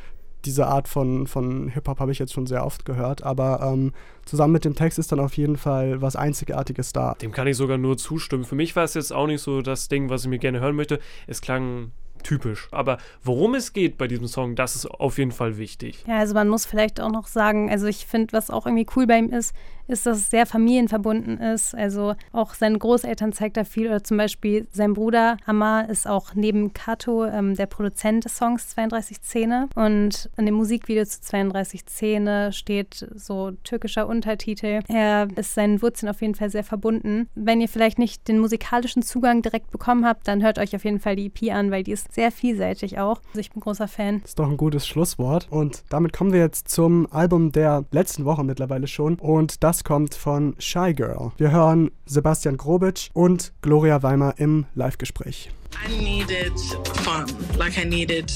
diese 0.44 0.67
Art 0.67 0.88
von, 0.88 1.26
von 1.26 1.69
Hip-Hop 1.69 2.00
habe 2.00 2.12
ich 2.12 2.19
jetzt 2.19 2.32
schon 2.32 2.46
sehr 2.46 2.64
oft 2.64 2.85
gehört, 2.85 3.23
aber 3.23 3.61
ähm, 3.62 3.93
zusammen 4.25 4.52
mit 4.52 4.64
dem 4.64 4.75
Text 4.75 4.99
ist 4.99 5.11
dann 5.12 5.20
auf 5.20 5.37
jeden 5.37 5.56
Fall 5.56 6.00
was 6.00 6.17
Einzigartiges 6.17 6.93
da. 6.93 7.14
Dem 7.14 7.32
kann 7.32 7.46
ich 7.46 7.56
sogar 7.56 7.79
nur 7.79 7.96
zustimmen. 7.96 8.44
Für 8.44 8.55
mich 8.55 8.76
war 8.76 8.85
es 8.85 8.94
jetzt 8.94 9.12
auch 9.12 9.26
nicht 9.26 9.43
so 9.43 9.62
das 9.62 9.88
Ding, 9.88 10.11
was 10.11 10.23
ich 10.25 10.29
mir 10.29 10.38
gerne 10.38 10.61
hören 10.61 10.76
möchte. 10.76 11.00
Es 11.26 11.40
klang 11.40 11.92
typisch. 12.23 12.68
Aber 12.71 12.99
worum 13.23 13.54
es 13.54 13.73
geht 13.73 13.99
bei 13.99 14.07
diesem 14.09 14.26
Song, 14.26 14.54
das 14.54 14.76
ist 14.76 14.87
auf 14.87 15.18
jeden 15.18 15.33
Fall 15.33 15.57
wichtig. 15.57 16.04
Ja, 16.07 16.18
also 16.18 16.35
man 16.35 16.49
muss 16.49 16.66
vielleicht 16.66 17.00
auch 17.00 17.11
noch 17.11 17.26
sagen, 17.26 17.71
also 17.71 17.87
ich 17.87 18.07
finde, 18.07 18.33
was 18.33 18.50
auch 18.50 18.66
irgendwie 18.66 18.87
cool 18.97 19.07
bei 19.07 19.18
ihm 19.18 19.30
ist, 19.30 19.54
ist, 19.88 20.07
dass 20.07 20.18
es 20.18 20.30
sehr 20.30 20.47
familienverbunden 20.47 21.38
ist. 21.38 21.75
Also 21.75 22.14
auch 22.33 22.54
seine 22.54 22.78
Großeltern 22.78 23.33
zeigt 23.33 23.57
da 23.57 23.64
viel. 23.64 23.88
Oder 23.88 24.04
zum 24.04 24.16
Beispiel 24.16 24.66
sein 24.71 24.95
Bruder 24.95 25.37
Amar 25.47 25.88
ist 25.88 26.07
auch 26.07 26.35
neben 26.35 26.73
Kato 26.73 27.25
ähm, 27.25 27.54
der 27.54 27.66
Produzent 27.66 28.25
des 28.25 28.37
Songs 28.37 28.68
32 28.68 29.23
Zähne. 29.23 29.68
Und 29.75 30.30
in 30.37 30.47
dem 30.47 30.54
Musikvideo 30.54 31.04
zu 31.04 31.21
32 31.21 31.87
Zähne 31.87 32.52
steht 32.52 33.09
so 33.14 33.52
türkischer 33.64 34.07
Untertitel. 34.07 34.80
Er 34.88 35.28
ist 35.37 35.54
seinen 35.54 35.83
Wurzeln 35.83 36.11
auf 36.11 36.21
jeden 36.21 36.35
Fall 36.35 36.50
sehr 36.50 36.64
verbunden. 36.64 37.28
Wenn 37.35 37.61
ihr 37.61 37.68
vielleicht 37.68 37.99
nicht 37.99 38.28
den 38.28 38.38
musikalischen 38.38 39.02
Zugang 39.02 39.42
direkt 39.42 39.71
bekommen 39.71 40.04
habt, 40.04 40.28
dann 40.28 40.42
hört 40.42 40.59
euch 40.59 40.76
auf 40.76 40.85
jeden 40.85 41.00
Fall 41.00 41.16
die 41.16 41.26
EP 41.26 41.52
an, 41.54 41.71
weil 41.71 41.83
die 41.83 41.92
ist 41.92 42.12
sehr 42.12 42.30
vielseitig 42.30 42.99
auch. 42.99 43.21
Also 43.28 43.40
ich 43.40 43.50
bin 43.50 43.61
großer 43.61 43.88
Fan. 43.88 44.21
Das 44.21 44.30
ist 44.30 44.38
doch 44.38 44.49
ein 44.49 44.57
gutes 44.57 44.87
Schlusswort. 44.87 45.49
Und 45.50 45.85
damit 45.88 46.12
kommen 46.12 46.33
wir 46.33 46.40
jetzt 46.40 46.68
zum 46.68 47.11
Album 47.11 47.52
der 47.52 47.85
letzten 47.90 48.25
Woche 48.25 48.45
mittlerweile 48.45 48.87
schon. 48.87 49.14
Und 49.14 49.62
das 49.62 49.77
kommt 49.85 50.14
von 50.14 50.54
Shy 50.58 50.94
Girl. 50.94 51.32
Wir 51.37 51.50
hören 51.50 51.90
Sebastian 52.06 52.56
Grobitsch 52.56 53.11
und 53.12 53.52
Gloria 53.62 54.02
Weimer 54.02 54.35
im 54.38 54.66
Live-Gespräch. 54.75 55.50
I 55.87 55.88
needed 56.02 56.58
fun. 57.04 57.26
Like 57.58 57.78
I 57.78 57.85
needed 57.85 58.32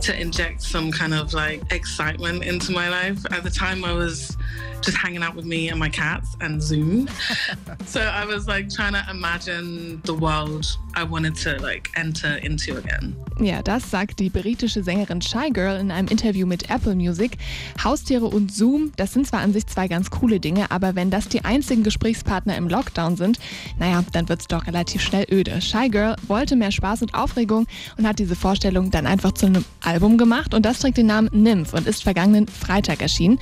to 0.00 0.12
inject 0.12 0.62
some 0.62 0.90
kind 0.90 1.14
of 1.14 1.32
like 1.32 1.62
excitement 1.70 2.44
into 2.44 2.72
my 2.72 2.88
life. 2.88 3.24
At 3.30 3.44
the 3.44 3.50
time 3.50 3.84
I 3.84 3.92
was 3.92 4.36
just 4.82 4.98
hanging 4.98 5.22
out 5.22 5.34
with 5.34 5.44
me 5.44 5.70
and 5.70 5.78
my 5.78 5.88
cats 5.88 6.36
and 6.40 6.62
Zoom. 6.62 7.08
so 7.86 8.00
I 8.00 8.24
was 8.24 8.46
like 8.46 8.68
trying 8.68 8.94
to 8.94 9.04
imagine 9.10 10.00
the 10.04 10.14
world 10.14 10.66
I 10.94 11.04
wanted 11.04 11.36
to 11.36 11.56
like 11.62 11.90
enter 11.96 12.36
into 12.42 12.76
again. 12.76 13.16
Ja, 13.40 13.62
das 13.62 13.90
sagt 13.90 14.20
die 14.20 14.28
britische 14.28 14.82
Sängerin 14.82 15.22
Shy 15.22 15.50
Girl 15.52 15.80
in 15.80 15.90
einem 15.90 16.08
Interview 16.08 16.46
mit 16.46 16.70
Apple 16.70 16.94
Music. 16.94 17.38
Haustiere 17.82 18.26
und 18.26 18.52
Zoom, 18.52 18.92
das 18.96 19.12
sind 19.12 19.26
zwar 19.26 19.40
an 19.40 19.52
sich 19.52 19.66
zwei 19.66 19.88
ganz 19.88 20.10
coole 20.10 20.38
Dinge, 20.38 20.70
aber 20.70 20.94
wenn 20.94 21.10
das 21.10 21.28
die 21.28 21.44
einzigen 21.44 21.82
Gesprächspartner 21.82 22.56
im 22.56 22.68
Lockdown 22.68 23.16
sind, 23.16 23.38
naja, 23.78 24.04
dann 24.12 24.28
wird 24.28 24.40
es 24.40 24.48
doch 24.48 24.66
relativ 24.66 25.00
schnell 25.00 25.26
öde. 25.30 25.60
Shy 25.60 25.88
Girl 25.88 26.16
wollte 26.26 26.56
mehr 26.56 26.72
Spaß 26.72 27.02
und 27.02 27.14
Aufregung 27.14 27.66
und 27.96 28.06
hat 28.06 28.18
diese 28.18 28.36
Vorstellung 28.36 28.90
dann 28.90 29.06
einfach 29.06 29.32
zu 29.32 29.46
einem 29.46 29.64
Album 29.80 30.18
gemacht 30.18 30.54
und 30.54 30.66
das 30.66 30.80
trägt 30.80 30.98
den 30.98 31.06
Namen 31.06 31.30
Nymph 31.32 31.72
und 31.72 31.86
ist 31.86 32.02
vergangenen 32.02 32.48
Freitag 32.48 33.00
erschienen. 33.00 33.38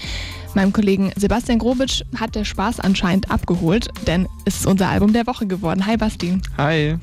Meinem 0.55 0.73
Kollegen 0.73 1.13
Sebastian 1.15 1.61
Grobitsch 1.61 2.03
hat 2.19 2.35
der 2.35 2.45
Spaß 2.45 2.81
anscheinend 2.81 3.31
abgeholt, 3.31 3.89
denn 4.09 4.27
es 4.45 4.57
ist 4.57 4.67
unser 4.67 4.89
Album 4.89 5.13
der 5.13 5.29
Woche 5.29 5.47
geworden. 5.47 5.87
Hi 5.87 5.97
Basti. 5.97 6.39
Hi. 6.59 6.97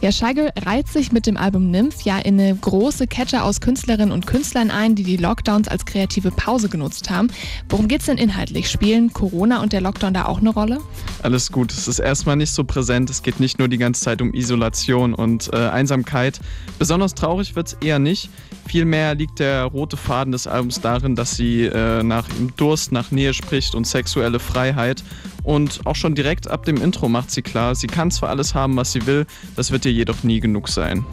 Ja, 0.00 0.12
Scheigel 0.12 0.50
reiht 0.64 0.86
sich 0.86 1.10
mit 1.10 1.26
dem 1.26 1.36
Album 1.36 1.72
Nymph 1.72 2.02
ja 2.02 2.18
in 2.18 2.38
eine 2.38 2.54
große 2.54 3.08
Kette 3.08 3.42
aus 3.42 3.60
Künstlerinnen 3.60 4.12
und 4.12 4.28
Künstlern 4.28 4.70
ein, 4.70 4.94
die 4.94 5.02
die 5.02 5.16
Lockdowns 5.16 5.66
als 5.66 5.84
kreative 5.84 6.30
Pause 6.30 6.68
genutzt 6.68 7.10
haben. 7.10 7.28
Worum 7.68 7.88
geht 7.88 8.00
es 8.00 8.06
denn 8.06 8.18
inhaltlich? 8.18 8.70
Spielen 8.70 9.12
Corona 9.12 9.62
und 9.62 9.72
der 9.72 9.80
Lockdown 9.80 10.14
da 10.14 10.26
auch 10.26 10.38
eine 10.38 10.50
Rolle? 10.50 10.78
Alles 11.22 11.50
gut. 11.50 11.72
Es 11.72 11.88
ist 11.88 11.98
erstmal 11.98 12.36
nicht 12.36 12.52
so 12.52 12.62
präsent. 12.62 13.10
Es 13.10 13.24
geht 13.24 13.40
nicht 13.40 13.58
nur 13.58 13.66
die 13.66 13.78
ganze 13.78 14.02
Zeit 14.02 14.22
um 14.22 14.32
Isolation 14.32 15.12
und 15.12 15.50
äh, 15.52 15.56
Einsamkeit. 15.56 16.38
Besonders 16.78 17.14
traurig 17.14 17.56
wird 17.56 17.66
es 17.66 17.72
eher 17.80 17.98
nicht. 17.98 18.30
Vielmehr 18.66 19.16
liegt 19.16 19.40
der 19.40 19.64
rote 19.64 19.96
Faden 19.96 20.30
des 20.30 20.46
Albums 20.46 20.80
darin, 20.80 21.16
dass 21.16 21.36
sie 21.36 21.64
äh, 21.64 22.04
nach 22.04 22.28
dem 22.28 22.54
Durst 22.56 22.91
nach 22.92 23.10
Nähe 23.10 23.34
spricht 23.34 23.74
und 23.74 23.86
sexuelle 23.86 24.38
Freiheit. 24.38 25.02
Und 25.42 25.80
auch 25.84 25.96
schon 25.96 26.14
direkt 26.14 26.48
ab 26.48 26.64
dem 26.64 26.80
Intro 26.80 27.08
macht 27.08 27.30
sie 27.30 27.42
klar, 27.42 27.74
sie 27.74 27.88
kann 27.88 28.10
zwar 28.10 28.28
alles 28.28 28.54
haben, 28.54 28.76
was 28.76 28.92
sie 28.92 29.06
will, 29.06 29.26
das 29.56 29.72
wird 29.72 29.84
ihr 29.84 29.92
jedoch 29.92 30.22
nie 30.22 30.40
genug 30.40 30.68
sein. 30.68 31.04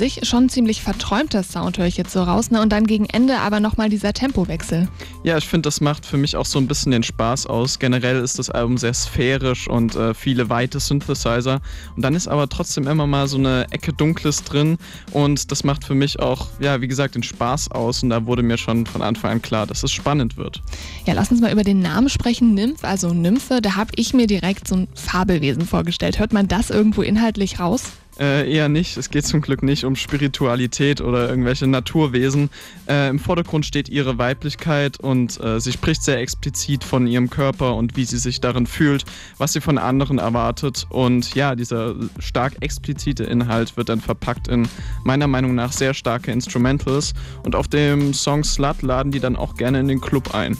Sich 0.00 0.26
schon 0.26 0.48
ziemlich 0.48 0.82
verträumter 0.82 1.42
Sound, 1.42 1.76
höre 1.78 1.86
ich 1.86 1.98
jetzt 1.98 2.12
so 2.12 2.22
raus. 2.22 2.50
Ne? 2.50 2.60
Und 2.60 2.72
dann 2.72 2.86
gegen 2.86 3.04
Ende 3.04 3.38
aber 3.38 3.60
nochmal 3.60 3.90
dieser 3.90 4.14
Tempowechsel. 4.14 4.88
Ja, 5.24 5.36
ich 5.36 5.46
finde, 5.46 5.66
das 5.66 5.80
macht 5.82 6.06
für 6.06 6.16
mich 6.16 6.36
auch 6.36 6.46
so 6.46 6.58
ein 6.58 6.66
bisschen 6.66 6.90
den 6.90 7.02
Spaß 7.02 7.46
aus. 7.46 7.78
Generell 7.78 8.16
ist 8.20 8.38
das 8.38 8.48
Album 8.48 8.78
sehr 8.78 8.94
sphärisch 8.94 9.68
und 9.68 9.94
äh, 9.94 10.14
viele 10.14 10.48
weite 10.48 10.80
Synthesizer. 10.80 11.60
Und 11.94 12.02
dann 12.02 12.14
ist 12.14 12.28
aber 12.28 12.48
trotzdem 12.48 12.88
immer 12.88 13.06
mal 13.06 13.28
so 13.28 13.36
eine 13.36 13.66
Ecke 13.72 13.92
Dunkles 13.92 14.42
drin. 14.42 14.78
Und 15.12 15.52
das 15.52 15.64
macht 15.64 15.84
für 15.84 15.94
mich 15.94 16.18
auch, 16.18 16.48
ja, 16.60 16.80
wie 16.80 16.88
gesagt, 16.88 17.14
den 17.14 17.22
Spaß 17.22 17.70
aus. 17.72 18.02
Und 18.02 18.08
da 18.08 18.24
wurde 18.24 18.42
mir 18.42 18.56
schon 18.56 18.86
von 18.86 19.02
Anfang 19.02 19.32
an 19.32 19.42
klar, 19.42 19.66
dass 19.66 19.82
es 19.82 19.92
spannend 19.92 20.38
wird. 20.38 20.62
Ja, 21.06 21.12
lass 21.12 21.30
uns 21.30 21.42
mal 21.42 21.52
über 21.52 21.62
den 21.62 21.80
Namen 21.80 22.08
sprechen. 22.08 22.54
Nymph, 22.54 22.84
also 22.84 23.12
Nymphe. 23.12 23.60
Da 23.60 23.76
habe 23.76 23.92
ich 23.96 24.14
mir 24.14 24.26
direkt 24.26 24.66
so 24.66 24.76
ein 24.76 24.88
Fabelwesen 24.94 25.66
vorgestellt. 25.66 26.18
Hört 26.18 26.32
man 26.32 26.48
das 26.48 26.70
irgendwo 26.70 27.02
inhaltlich 27.02 27.60
raus? 27.60 27.82
Äh, 28.20 28.52
eher 28.52 28.68
nicht. 28.68 28.98
Es 28.98 29.08
geht 29.08 29.26
zum 29.26 29.40
Glück 29.40 29.62
nicht 29.62 29.84
um 29.84 29.96
Spiritualität 29.96 31.00
oder 31.00 31.30
irgendwelche 31.30 31.66
Naturwesen. 31.66 32.50
Äh, 32.86 33.08
Im 33.08 33.18
Vordergrund 33.18 33.64
steht 33.64 33.88
ihre 33.88 34.18
Weiblichkeit 34.18 35.00
und 35.00 35.42
äh, 35.42 35.58
sie 35.58 35.72
spricht 35.72 36.02
sehr 36.02 36.18
explizit 36.18 36.84
von 36.84 37.06
ihrem 37.06 37.30
Körper 37.30 37.76
und 37.76 37.96
wie 37.96 38.04
sie 38.04 38.18
sich 38.18 38.42
darin 38.42 38.66
fühlt, 38.66 39.06
was 39.38 39.54
sie 39.54 39.62
von 39.62 39.78
anderen 39.78 40.18
erwartet. 40.18 40.86
Und 40.90 41.34
ja, 41.34 41.54
dieser 41.54 41.94
stark 42.18 42.56
explizite 42.60 43.24
Inhalt 43.24 43.78
wird 43.78 43.88
dann 43.88 44.02
verpackt 44.02 44.48
in 44.48 44.68
meiner 45.02 45.26
Meinung 45.26 45.54
nach 45.54 45.72
sehr 45.72 45.94
starke 45.94 46.30
Instrumentals. 46.30 47.14
Und 47.42 47.56
auf 47.56 47.68
dem 47.68 48.12
Song 48.12 48.44
Slut 48.44 48.82
laden 48.82 49.12
die 49.12 49.20
dann 49.20 49.34
auch 49.34 49.54
gerne 49.54 49.80
in 49.80 49.88
den 49.88 50.02
Club 50.02 50.34
ein. 50.34 50.58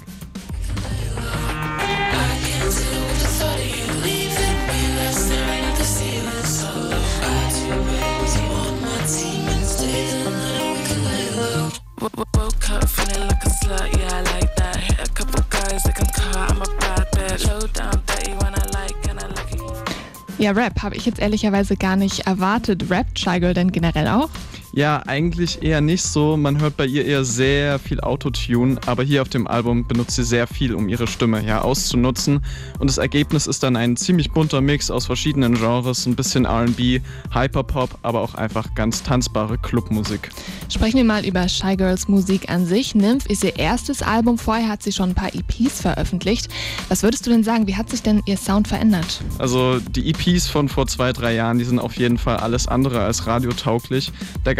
Up 12.73 12.89
feeling 12.89 13.27
like 13.27 13.45
a 13.45 13.50
slut, 13.50 13.99
yeah, 13.99 14.15
I 14.15 14.23
like 14.39 14.55
that. 14.57 14.77
Hit 14.77 15.09
a 15.09 15.12
couple 15.12 15.43
guys 15.50 15.85
like 15.85 16.00
I'm 16.00 16.07
caught, 16.07 16.50
I'm 16.50 16.62
a 16.62 16.67
bad 16.79 17.07
bitch. 17.12 17.49
Low 17.49 17.67
down, 17.67 18.00
dirty 18.07 18.33
when 18.33 18.55
I 18.55 18.65
like 18.73 19.09
and 19.09 19.19
I 19.19 19.27
like 19.27 19.53
it. 19.53 19.61
Ja, 20.39 20.53
Rap 20.53 20.81
habe 20.83 20.95
ich 20.95 21.05
jetzt 21.05 21.19
ehrlicherweise 21.19 21.77
gar 21.77 21.97
nicht 21.97 22.27
erwartet. 22.27 22.89
Rappt 22.89 23.19
Shy 23.19 23.41
Girl 23.41 23.55
denn 23.55 23.73
generell 23.73 24.07
auch? 24.07 24.31
Ja, 24.73 25.03
eigentlich 25.07 25.62
eher 25.62 25.81
nicht 25.81 26.05
so. 26.05 26.37
Man 26.37 26.61
hört 26.61 26.77
bei 26.77 26.87
ihr 26.87 27.05
eher 27.05 27.25
sehr 27.25 27.81
viel 27.81 28.00
Autotune, 28.00 28.79
aber 28.87 29.03
hier 29.03 29.21
auf 29.23 29.29
dem 29.29 29.49
Album 29.49 29.87
benutzt 29.87 30.15
sie 30.15 30.23
sehr 30.23 30.47
viel, 30.47 30.75
um 30.75 30.89
ihre 30.89 31.09
Stimme 31.09 31.45
ja 31.45 31.62
auszunutzen. 31.62 32.41
Und 32.79 32.89
das 32.89 32.99
Ergebnis 32.99 33.49
ist 33.49 33.65
dann 33.65 33.75
ein 33.75 33.97
ziemlich 33.97 34.31
bunter 34.31 34.61
Mix 34.61 34.89
aus 34.91 35.07
verschiedenen 35.07 35.55
Genres, 35.55 36.07
ein 36.07 36.15
bisschen 36.15 36.47
RB, 36.47 37.03
Hyperpop, 37.35 37.99
aber 38.03 38.21
auch 38.21 38.35
einfach 38.37 38.73
ganz 38.77 39.03
tanzbare 39.03 39.59
Clubmusik. 39.59 40.31
Sprechen 40.69 40.99
wir 40.99 41.05
mal 41.05 41.27
über 41.27 41.49
Shy 41.49 41.77
Girls 41.77 42.07
Musik 42.07 42.49
an 42.49 42.65
sich. 42.65 42.95
Nymph 42.95 43.27
ist 43.27 43.43
ihr 43.43 43.57
erstes 43.57 44.03
Album, 44.03 44.39
vorher 44.39 44.69
hat 44.69 44.85
sie 44.85 44.93
schon 44.93 45.11
ein 45.11 45.15
paar 45.17 45.35
EPs 45.35 45.81
veröffentlicht. 45.81 46.49
Was 46.89 47.03
würdest 47.03 47.27
du 47.27 47.31
denn 47.31 47.43
sagen, 47.43 47.67
wie 47.67 47.75
hat 47.75 47.91
sich 47.91 48.03
denn 48.03 48.23
ihr 48.27 48.37
Sound 48.37 48.69
verändert? 48.69 49.21
Also 49.39 49.81
die 49.81 50.11
EPs 50.11 50.47
von 50.47 50.69
vor 50.69 50.87
zwei, 50.87 51.12
drei 51.12 51.35
Jahren, 51.35 51.59
die 51.59 51.65
sind 51.65 51.81
auf 51.81 51.97
jeden 51.97 52.19
Fall 52.19 52.37
alles 52.37 52.69
andere 52.69 53.00
als 53.00 53.27
radiotauglich. 53.27 54.12
Da 54.45 54.60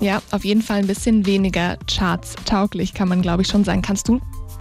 Ja, 0.00 0.22
auf 0.30 0.46
jeden 0.46 0.62
Fall 0.62 0.78
ein 0.78 0.86
bisschen 0.86 1.26
weniger 1.26 1.76
Charts-tauglich, 1.86 2.94
kann 2.94 3.08
man 3.08 3.20
glaube 3.20 3.42
ich 3.42 3.48
schon 3.48 3.64
sagen. 3.64 3.82
Kannst 3.82 4.08
du 4.08 4.18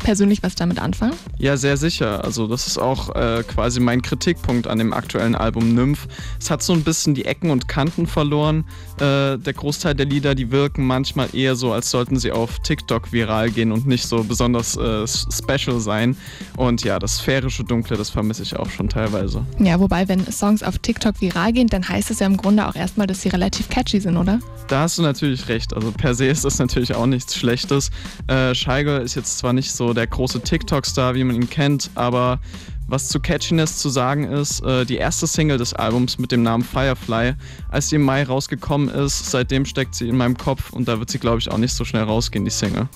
persönlich 0.10 0.42
was 0.42 0.56
damit 0.56 0.80
anfangen? 0.80 1.14
Ja, 1.38 1.56
sehr 1.56 1.78
sicher. 1.78 2.24
Also 2.24 2.48
das 2.48 2.66
ist 2.66 2.80
auch 2.80 3.16
äh, 3.16 3.44
quasi 3.44 3.80
mein 3.80 4.02
Kritikpunkt 4.02 4.66
an 4.66 4.80
dem 4.80 4.92
aktuellen 4.92 5.36
Album 5.36 5.76
Nymph. 5.76 6.08
Es 6.42 6.50
hat 6.50 6.64
so 6.64 6.74
ein 6.74 6.84
bisschen 6.84 7.14
die 7.14 7.26
Ecken 7.26 7.52
und 7.52 7.68
Kanten 7.68 8.08
verloren. 8.08 8.66
Äh, 8.96 9.38
der 9.38 9.54
Großteil 9.54 9.94
der 9.94 10.08
Lieder, 10.08 10.34
die 10.34 10.50
wirken 10.50 10.88
manchmal 10.88 11.30
eher 11.34 11.56
so, 11.56 11.74
als 11.74 11.92
sollten 11.92 12.18
sie 12.18 12.32
auf 12.32 12.58
TikTok 12.64 13.12
viral 13.12 13.52
gehen 13.52 13.72
und 13.72 13.86
nicht 13.86 14.08
so 14.08 14.24
besonders 14.24 14.76
äh, 14.78 15.06
special 15.06 15.80
sein. 15.80 16.18
Und 16.58 16.84
ja, 16.84 16.98
das 16.98 17.18
sphärische 17.18 17.64
Dunkle, 17.64 17.96
das 17.96 18.10
vermisse 18.10 18.42
ich 18.42 18.56
auch 18.56 18.72
schon 18.72 18.90
teilweise. 18.90 19.46
Ja, 19.60 19.80
wobei, 19.80 20.08
wenn 20.08 20.26
Songs 20.32 20.64
auf 20.64 20.80
TikTok 20.80 21.22
viral 21.22 21.54
gehen, 21.54 21.68
dann 21.68 21.88
heißt 21.88 22.10
es 22.10 22.18
ja 22.18 22.26
im 22.26 22.38
Grunde 22.38 22.68
auch 22.68 22.76
erstmal, 22.76 23.06
dass 23.06 23.22
sie 23.22 23.30
relativ 23.30 23.70
catchy 23.70 24.00
sind, 24.00 24.18
oder? 24.18 24.40
Da 24.70 24.82
hast 24.82 24.98
du 24.98 25.04
natürlich 25.04 25.48
recht. 25.50 25.72
Also 25.76 25.92
per 25.92 26.16
se 26.16 26.26
ist 26.26 26.46
das 26.46 26.58
natürlich 26.58 26.96
auch 26.96 27.06
nichts 27.06 27.36
Schlechtes. 27.36 27.92
Äh, 28.26 28.56
Scheiger 28.56 29.02
ist 29.02 29.14
jetzt 29.14 29.38
zwar 29.38 29.54
nicht 29.54 29.72
so 29.72 29.94
der 29.94 29.99
große 30.08 30.42
TikTok-Star, 30.42 31.16
wie 31.16 31.24
man 31.24 31.36
ihn 31.36 31.50
kennt, 31.50 31.90
aber 31.96 32.40
was 32.88 33.08
zu 33.08 33.20
Catchiness 33.20 33.78
zu 33.78 33.90
sagen 33.90 34.24
ist, 34.24 34.64
äh, 34.64 34.86
die 34.86 34.98
erste 34.98 35.28
Single 35.28 35.58
des 35.58 35.74
Albums 35.74 36.18
mit 36.18 36.32
dem 36.32 36.42
Namen 36.42 36.64
Firefly, 36.64 37.34
als 37.70 37.90
sie 37.90 37.98
im 37.98 38.04
Mai 38.04 38.24
rausgekommen 38.24 38.90
ist, 38.90 39.30
seitdem 39.30 39.66
steckt 39.66 39.94
sie 39.94 40.10
in 40.10 40.18
meinem 40.18 40.38
Kopf 40.38 40.72
und 40.74 40.88
da 40.88 41.00
wird 41.00 41.10
sie, 41.12 41.20
glaube 41.20 41.38
ich, 41.40 41.52
auch 41.52 41.58
nicht 41.58 41.74
so 41.74 41.86
schnell 41.86 42.04
rausgehen, 42.04 42.46
die 42.46 42.52
Single. 42.52 42.90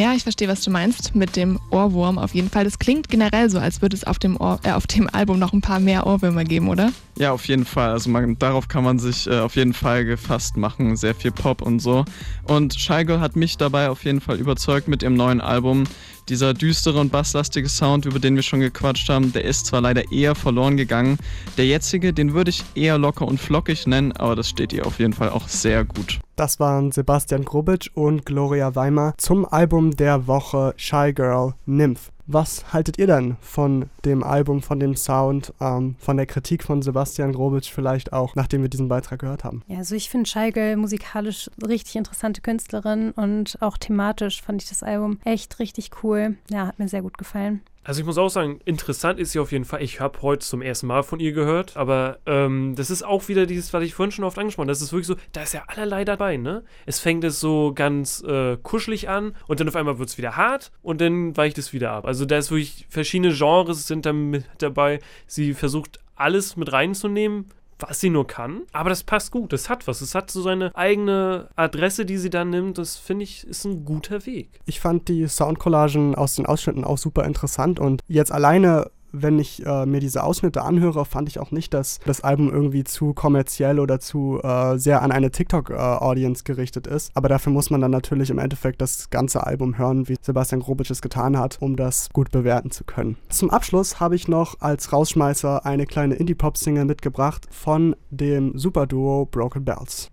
Ja, 0.00 0.14
ich 0.14 0.22
verstehe, 0.22 0.48
was 0.48 0.62
du 0.62 0.70
meinst 0.70 1.14
mit 1.14 1.36
dem 1.36 1.60
Ohrwurm 1.70 2.16
auf 2.16 2.34
jeden 2.34 2.48
Fall. 2.48 2.64
Das 2.64 2.78
klingt 2.78 3.10
generell 3.10 3.50
so, 3.50 3.58
als 3.58 3.82
würde 3.82 3.94
es 3.94 4.04
auf 4.04 4.18
dem, 4.18 4.40
Ohr, 4.40 4.58
äh, 4.62 4.70
auf 4.70 4.86
dem 4.86 5.10
Album 5.12 5.38
noch 5.38 5.52
ein 5.52 5.60
paar 5.60 5.78
mehr 5.78 6.06
Ohrwürmer 6.06 6.44
geben, 6.44 6.70
oder? 6.70 6.90
Ja, 7.18 7.32
auf 7.32 7.44
jeden 7.44 7.66
Fall. 7.66 7.90
Also 7.90 8.08
man, 8.08 8.38
darauf 8.38 8.66
kann 8.66 8.82
man 8.82 8.98
sich 8.98 9.26
äh, 9.26 9.40
auf 9.40 9.56
jeden 9.56 9.74
Fall 9.74 10.06
gefasst 10.06 10.56
machen. 10.56 10.96
Sehr 10.96 11.14
viel 11.14 11.32
Pop 11.32 11.60
und 11.60 11.80
so. 11.80 12.06
Und 12.44 12.78
Girl 12.78 13.20
hat 13.20 13.36
mich 13.36 13.58
dabei 13.58 13.90
auf 13.90 14.02
jeden 14.06 14.22
Fall 14.22 14.38
überzeugt 14.38 14.88
mit 14.88 15.02
ihrem 15.02 15.16
neuen 15.16 15.42
Album. 15.42 15.84
Dieser 16.30 16.54
düstere 16.54 17.00
und 17.00 17.10
basslastige 17.10 17.68
Sound, 17.68 18.06
über 18.06 18.20
den 18.20 18.36
wir 18.36 18.44
schon 18.44 18.60
gequatscht 18.60 19.08
haben, 19.08 19.32
der 19.32 19.44
ist 19.44 19.66
zwar 19.66 19.80
leider 19.80 20.12
eher 20.12 20.36
verloren 20.36 20.76
gegangen. 20.76 21.18
Der 21.56 21.66
jetzige, 21.66 22.12
den 22.12 22.34
würde 22.34 22.50
ich 22.50 22.62
eher 22.76 22.98
locker 22.98 23.26
und 23.26 23.40
flockig 23.40 23.88
nennen, 23.88 24.12
aber 24.12 24.36
das 24.36 24.48
steht 24.48 24.72
ihr 24.72 24.86
auf 24.86 25.00
jeden 25.00 25.12
Fall 25.12 25.28
auch 25.28 25.48
sehr 25.48 25.84
gut. 25.84 26.20
Das 26.36 26.60
waren 26.60 26.92
Sebastian 26.92 27.44
Grubitsch 27.44 27.90
und 27.94 28.24
Gloria 28.24 28.76
Weimer 28.76 29.14
zum 29.18 29.44
Album 29.44 29.96
der 29.96 30.28
Woche 30.28 30.72
Shy 30.76 31.12
Girl 31.12 31.54
Nymph. 31.66 32.12
Was 32.32 32.72
haltet 32.72 32.96
ihr 32.96 33.08
denn 33.08 33.36
von 33.40 33.90
dem 34.04 34.22
Album, 34.22 34.62
von 34.62 34.78
dem 34.78 34.94
Sound, 34.94 35.52
ähm, 35.60 35.96
von 35.98 36.16
der 36.16 36.26
Kritik 36.26 36.62
von 36.62 36.80
Sebastian 36.80 37.32
Grobitsch 37.32 37.72
vielleicht 37.72 38.12
auch, 38.12 38.36
nachdem 38.36 38.62
wir 38.62 38.68
diesen 38.68 38.86
Beitrag 38.86 39.18
gehört 39.18 39.42
haben? 39.42 39.64
Ja, 39.66 39.78
also 39.78 39.96
ich 39.96 40.08
finde 40.08 40.30
Scheigel 40.30 40.76
musikalisch 40.76 41.50
richtig 41.66 41.96
interessante 41.96 42.40
Künstlerin 42.40 43.10
und 43.10 43.60
auch 43.60 43.76
thematisch 43.76 44.42
fand 44.42 44.62
ich 44.62 44.68
das 44.68 44.84
Album 44.84 45.18
echt 45.24 45.58
richtig 45.58 45.90
cool. 46.04 46.36
Ja, 46.48 46.68
hat 46.68 46.78
mir 46.78 46.86
sehr 46.86 47.02
gut 47.02 47.18
gefallen. 47.18 47.62
Also 47.90 48.02
ich 48.02 48.06
muss 48.06 48.18
auch 48.18 48.28
sagen, 48.28 48.60
interessant 48.66 49.18
ist 49.18 49.32
sie 49.32 49.40
auf 49.40 49.50
jeden 49.50 49.64
Fall. 49.64 49.82
Ich 49.82 49.98
habe 49.98 50.22
heute 50.22 50.46
zum 50.46 50.62
ersten 50.62 50.86
Mal 50.86 51.02
von 51.02 51.18
ihr 51.18 51.32
gehört, 51.32 51.76
aber 51.76 52.20
ähm, 52.24 52.76
das 52.76 52.88
ist 52.88 53.02
auch 53.02 53.26
wieder 53.26 53.46
dieses, 53.46 53.72
was 53.72 53.82
ich 53.82 53.94
vorhin 53.94 54.12
schon 54.12 54.24
oft 54.24 54.38
angesprochen 54.38 54.66
habe. 54.68 54.70
Das 54.70 54.80
ist 54.80 54.92
wirklich 54.92 55.08
so, 55.08 55.16
da 55.32 55.42
ist 55.42 55.54
ja 55.54 55.64
allerlei 55.66 56.04
dabei, 56.04 56.36
ne? 56.36 56.62
Es 56.86 57.00
fängt 57.00 57.24
es 57.24 57.40
so 57.40 57.72
ganz 57.74 58.22
äh, 58.22 58.56
kuschelig 58.62 59.08
an 59.08 59.34
und 59.48 59.58
dann 59.58 59.66
auf 59.66 59.74
einmal 59.74 59.98
wird 59.98 60.08
es 60.08 60.18
wieder 60.18 60.36
hart 60.36 60.70
und 60.82 61.00
dann 61.00 61.36
weicht 61.36 61.58
es 61.58 61.72
wieder 61.72 61.90
ab. 61.90 62.04
Also 62.04 62.26
da 62.26 62.38
ist 62.38 62.52
wirklich 62.52 62.86
verschiedene 62.88 63.34
Genres 63.34 63.88
sind 63.88 64.06
da 64.06 64.12
mit 64.12 64.44
dabei. 64.58 65.00
Sie 65.26 65.52
versucht 65.52 65.98
alles 66.14 66.54
mit 66.54 66.70
reinzunehmen 66.70 67.46
was 67.82 68.00
sie 68.00 68.10
nur 68.10 68.26
kann. 68.26 68.62
Aber 68.72 68.90
das 68.90 69.02
passt 69.02 69.30
gut. 69.30 69.52
Das 69.52 69.68
hat 69.68 69.86
was. 69.86 70.00
Es 70.00 70.14
hat 70.14 70.30
so 70.30 70.42
seine 70.42 70.74
eigene 70.74 71.48
Adresse, 71.56 72.04
die 72.04 72.18
sie 72.18 72.30
dann 72.30 72.50
nimmt. 72.50 72.78
Das 72.78 72.96
finde 72.96 73.24
ich 73.24 73.46
ist 73.46 73.64
ein 73.64 73.84
guter 73.84 74.26
Weg. 74.26 74.60
Ich 74.66 74.80
fand 74.80 75.08
die 75.08 75.26
Soundcollagen 75.26 76.14
aus 76.14 76.36
den 76.36 76.46
Ausschnitten 76.46 76.84
auch 76.84 76.98
super 76.98 77.24
interessant 77.24 77.80
und 77.80 78.02
jetzt 78.08 78.32
alleine 78.32 78.90
wenn 79.12 79.38
ich 79.38 79.64
äh, 79.64 79.86
mir 79.86 80.00
diese 80.00 80.22
Ausschnitte 80.22 80.62
anhöre, 80.62 81.04
fand 81.04 81.28
ich 81.28 81.38
auch 81.38 81.50
nicht, 81.50 81.74
dass 81.74 81.98
das 82.04 82.22
Album 82.22 82.50
irgendwie 82.50 82.84
zu 82.84 83.14
kommerziell 83.14 83.80
oder 83.80 84.00
zu 84.00 84.40
äh, 84.42 84.78
sehr 84.78 85.02
an 85.02 85.12
eine 85.12 85.30
TikTok-Audience 85.30 86.44
gerichtet 86.44 86.86
ist. 86.86 87.10
Aber 87.14 87.28
dafür 87.28 87.52
muss 87.52 87.70
man 87.70 87.80
dann 87.80 87.90
natürlich 87.90 88.30
im 88.30 88.38
Endeffekt 88.38 88.80
das 88.80 89.10
ganze 89.10 89.46
Album 89.46 89.78
hören, 89.78 90.08
wie 90.08 90.16
Sebastian 90.20 90.60
Grobitsch 90.60 90.90
es 90.90 91.02
getan 91.02 91.38
hat, 91.38 91.58
um 91.60 91.76
das 91.76 92.10
gut 92.10 92.30
bewerten 92.30 92.70
zu 92.70 92.84
können. 92.84 93.16
Zum 93.28 93.50
Abschluss 93.50 94.00
habe 94.00 94.16
ich 94.16 94.28
noch 94.28 94.60
als 94.60 94.92
Rausschmeißer 94.92 95.64
eine 95.64 95.86
kleine 95.86 96.14
Indie-Pop-Single 96.14 96.84
mitgebracht 96.84 97.46
von 97.50 97.96
dem 98.10 98.56
Superduo 98.58 99.26
Broken 99.26 99.64
Bells. 99.64 100.10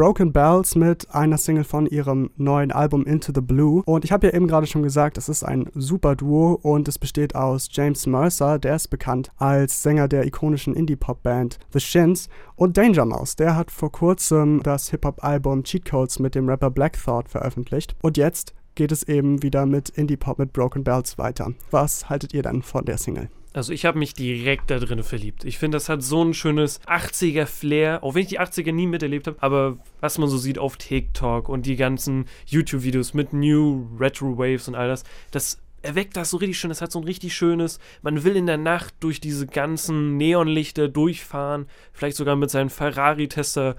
Broken 0.00 0.32
Bells 0.32 0.76
mit 0.76 1.14
einer 1.14 1.36
Single 1.36 1.64
von 1.64 1.84
ihrem 1.84 2.30
neuen 2.38 2.72
Album 2.72 3.04
Into 3.04 3.32
the 3.34 3.42
Blue. 3.42 3.82
Und 3.84 4.02
ich 4.02 4.12
habe 4.12 4.28
ja 4.28 4.32
eben 4.32 4.48
gerade 4.48 4.66
schon 4.66 4.82
gesagt, 4.82 5.18
es 5.18 5.28
ist 5.28 5.44
ein 5.44 5.68
super 5.74 6.16
Duo 6.16 6.58
und 6.62 6.88
es 6.88 6.98
besteht 6.98 7.34
aus 7.34 7.68
James 7.70 8.06
Mercer, 8.06 8.58
der 8.58 8.76
ist 8.76 8.88
bekannt 8.88 9.30
als 9.36 9.82
Sänger 9.82 10.08
der 10.08 10.24
ikonischen 10.24 10.72
Indie-Pop-Band 10.74 11.58
The 11.74 11.80
Shins, 11.80 12.30
und 12.56 12.78
Danger 12.78 13.04
Mouse, 13.04 13.36
der 13.36 13.56
hat 13.56 13.70
vor 13.70 13.92
kurzem 13.92 14.62
das 14.62 14.88
Hip-Hop-Album 14.88 15.64
Cheat 15.64 15.84
Codes 15.84 16.18
mit 16.18 16.34
dem 16.34 16.48
Rapper 16.48 16.70
Black 16.70 16.96
Thought 17.04 17.28
veröffentlicht. 17.28 17.94
Und 18.00 18.16
jetzt 18.16 18.54
geht 18.76 18.92
es 18.92 19.02
eben 19.02 19.42
wieder 19.42 19.66
mit 19.66 19.90
Indie-Pop 19.90 20.38
mit 20.38 20.54
Broken 20.54 20.82
Bells 20.82 21.18
weiter. 21.18 21.52
Was 21.72 22.08
haltet 22.08 22.32
ihr 22.32 22.42
dann 22.42 22.62
von 22.62 22.86
der 22.86 22.96
Single? 22.96 23.28
Also 23.52 23.72
ich 23.72 23.84
habe 23.84 23.98
mich 23.98 24.14
direkt 24.14 24.70
da 24.70 24.78
drin 24.78 25.02
verliebt. 25.02 25.44
Ich 25.44 25.58
finde, 25.58 25.76
das 25.76 25.88
hat 25.88 26.02
so 26.02 26.22
ein 26.22 26.34
schönes 26.34 26.80
80er-Flair, 26.82 28.04
auch 28.04 28.14
wenn 28.14 28.22
ich 28.22 28.28
die 28.28 28.40
80er 28.40 28.72
nie 28.72 28.86
miterlebt 28.86 29.26
habe, 29.26 29.42
aber 29.42 29.78
was 30.00 30.18
man 30.18 30.28
so 30.28 30.38
sieht 30.38 30.58
auf 30.58 30.76
TikTok 30.76 31.48
und 31.48 31.66
die 31.66 31.74
ganzen 31.74 32.26
YouTube-Videos 32.46 33.12
mit 33.12 33.32
New 33.32 33.88
Retro 33.98 34.38
Waves 34.38 34.68
und 34.68 34.76
all 34.76 34.86
das, 34.86 35.02
das 35.32 35.58
erweckt 35.82 36.16
das 36.16 36.30
so 36.30 36.36
richtig 36.36 36.58
schön. 36.58 36.68
Das 36.68 36.80
hat 36.80 36.92
so 36.92 37.00
ein 37.00 37.04
richtig 37.04 37.34
schönes, 37.34 37.80
man 38.02 38.22
will 38.22 38.36
in 38.36 38.46
der 38.46 38.58
Nacht 38.58 38.94
durch 39.00 39.20
diese 39.20 39.46
ganzen 39.46 40.16
Neonlichter 40.16 40.88
durchfahren, 40.88 41.66
vielleicht 41.92 42.16
sogar 42.16 42.36
mit 42.36 42.50
seinem 42.50 42.70
Ferrari-Tester 42.70 43.74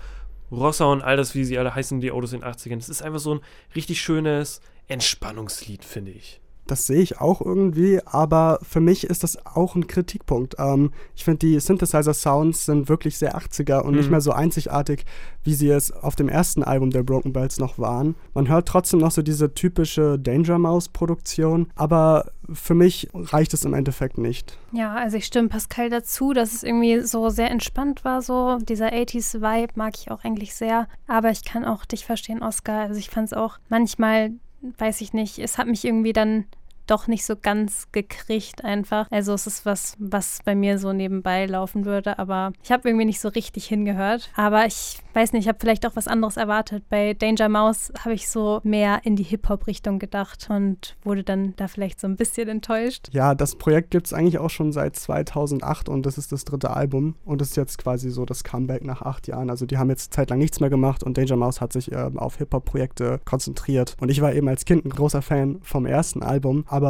Rossa 0.52 0.86
und 0.86 1.02
all 1.02 1.16
das, 1.16 1.34
wie 1.34 1.46
sie 1.46 1.58
alle 1.58 1.74
heißen, 1.74 2.02
die 2.02 2.12
Autos 2.12 2.34
in 2.34 2.42
den 2.42 2.50
80ern. 2.50 2.76
Das 2.76 2.90
ist 2.90 3.02
einfach 3.02 3.20
so 3.20 3.36
ein 3.36 3.42
richtig 3.74 4.02
schönes 4.02 4.60
Entspannungslied, 4.90 5.86
finde 5.86 6.12
ich. 6.12 6.42
Das 6.72 6.88
sehe 6.88 7.02
ich 7.02 7.20
auch 7.20 7.42
irgendwie, 7.42 8.00
aber 8.06 8.58
für 8.62 8.80
mich 8.80 9.04
ist 9.04 9.24
das 9.24 9.46
auch 9.46 9.76
ein 9.76 9.88
Kritikpunkt. 9.88 10.56
Ähm, 10.58 10.94
ich 11.18 11.26
finde, 11.26 11.40
die 11.40 11.60
Synthesizer-Sounds 11.60 12.66
sind 12.66 12.88
wirklich 12.88 13.18
sehr 13.18 13.38
80er 13.38 13.82
und 13.82 13.92
mhm. 13.92 13.98
nicht 13.98 14.10
mehr 14.10 14.22
so 14.22 14.32
einzigartig, 14.32 15.04
wie 15.44 15.54
sie 15.54 15.68
es 15.68 15.92
auf 15.92 16.16
dem 16.16 16.30
ersten 16.30 16.64
Album 16.64 16.90
der 16.90 17.04
Broken 17.04 17.34
Bells 17.34 17.60
noch 17.60 17.78
waren. 17.78 18.16
Man 18.34 18.48
hört 18.48 18.70
trotzdem 18.70 19.02
noch 19.02 19.12
so 19.12 19.22
diese 19.22 19.54
typische 19.54 20.18
Danger 20.18 20.60
Mouse-Produktion, 20.60 21.68
aber 21.76 22.32
für 22.54 22.74
mich 22.74 23.10
reicht 23.14 23.54
es 23.54 23.66
im 23.66 23.74
Endeffekt 23.74 24.18
nicht. 24.18 24.58
Ja, 24.72 24.94
also 24.94 25.18
ich 25.18 25.26
stimme 25.26 25.50
Pascal 25.50 25.90
dazu, 25.90 26.32
dass 26.32 26.54
es 26.54 26.64
irgendwie 26.64 27.02
so 27.02 27.28
sehr 27.28 27.52
entspannt 27.52 28.06
war, 28.06 28.22
so 28.22 28.60
dieser 28.60 28.94
80s-Vibe 28.94 29.74
mag 29.76 29.96
ich 29.98 30.10
auch 30.10 30.24
eigentlich 30.24 30.56
sehr. 30.56 30.88
Aber 31.06 31.32
ich 31.32 31.44
kann 31.44 31.66
auch 31.66 31.84
dich 31.84 32.06
verstehen, 32.06 32.42
Oscar. 32.42 32.84
Also 32.84 32.98
ich 32.98 33.10
fand 33.10 33.26
es 33.26 33.34
auch 33.34 33.58
manchmal 33.68 34.32
weiß 34.78 35.02
ich 35.02 35.14
nicht, 35.14 35.40
es 35.40 35.58
hat 35.58 35.68
mich 35.68 35.84
irgendwie 35.86 36.14
dann 36.14 36.46
doch 36.92 37.08
nicht 37.08 37.26
so 37.26 37.36
ganz 37.42 37.88
gekriegt 37.92 38.64
einfach. 38.66 39.08
Also 39.12 39.34
es 39.34 39.48
ist 39.48 39.66
was, 39.66 39.96
was 39.98 40.40
bei 40.44 40.56
mir 40.56 40.78
so 40.78 40.92
nebenbei 40.92 41.46
laufen 41.46 41.86
würde, 41.86 42.20
aber 42.20 42.52
ich 42.62 42.72
habe 42.72 42.90
irgendwie 42.90 43.06
nicht 43.06 43.22
so 43.22 43.30
richtig 43.30 43.66
hingehört. 43.66 44.30
Aber 44.36 44.66
ich 44.66 45.00
weiß 45.14 45.34
nicht, 45.34 45.44
ich 45.44 45.48
habe 45.48 45.58
vielleicht 45.60 45.86
auch 45.86 45.96
was 45.96 46.08
anderes 46.08 46.38
erwartet. 46.38 46.84
Bei 46.90 47.14
Danger 47.14 47.50
Mouse 47.50 47.94
habe 48.00 48.14
ich 48.14 48.30
so 48.30 48.60
mehr 48.64 49.02
in 49.04 49.16
die 49.16 49.24
Hip-Hop-Richtung 49.24 50.00
gedacht 50.00 50.48
und 50.50 50.96
wurde 51.04 51.24
dann 51.24 51.54
da 51.56 51.68
vielleicht 51.68 52.00
so 52.00 52.08
ein 52.08 52.18
bisschen 52.18 52.50
enttäuscht. 52.50 53.08
Ja, 53.12 53.36
das 53.36 53.56
Projekt 53.56 53.92
gibt 53.92 54.08
es 54.08 54.14
eigentlich 54.14 54.40
auch 54.40 54.50
schon 54.50 54.72
seit 54.72 54.96
2008 54.96 55.88
und 55.88 56.06
das 56.06 56.18
ist 56.18 56.32
das 56.32 56.44
dritte 56.44 56.72
Album 56.72 57.16
und 57.24 57.42
ist 57.42 57.56
jetzt 57.56 57.78
quasi 57.78 58.10
so 58.10 58.26
das 58.26 58.44
Comeback 58.44 58.84
nach 58.84 59.02
acht 59.02 59.28
Jahren. 59.28 59.50
Also 59.50 59.66
die 59.66 59.78
haben 59.78 59.90
jetzt 59.90 60.14
zeitlang 60.14 60.40
nichts 60.40 60.60
mehr 60.60 60.70
gemacht 60.70 61.04
und 61.04 61.18
Danger 61.18 61.38
Mouse 61.38 61.62
hat 61.62 61.72
sich 61.72 61.92
äh, 61.92 62.10
auf 62.16 62.38
Hip-Hop-Projekte 62.38 63.22
konzentriert. 63.24 63.96
Und 64.02 64.10
ich 64.10 64.22
war 64.22 64.34
eben 64.34 64.48
als 64.50 64.66
Kind 64.66 64.86
ein 64.86 64.90
großer 64.90 65.22
Fan 65.22 65.60
vom 65.62 65.86
ersten 65.86 66.22
Album, 66.22 66.66
aber 66.68 66.81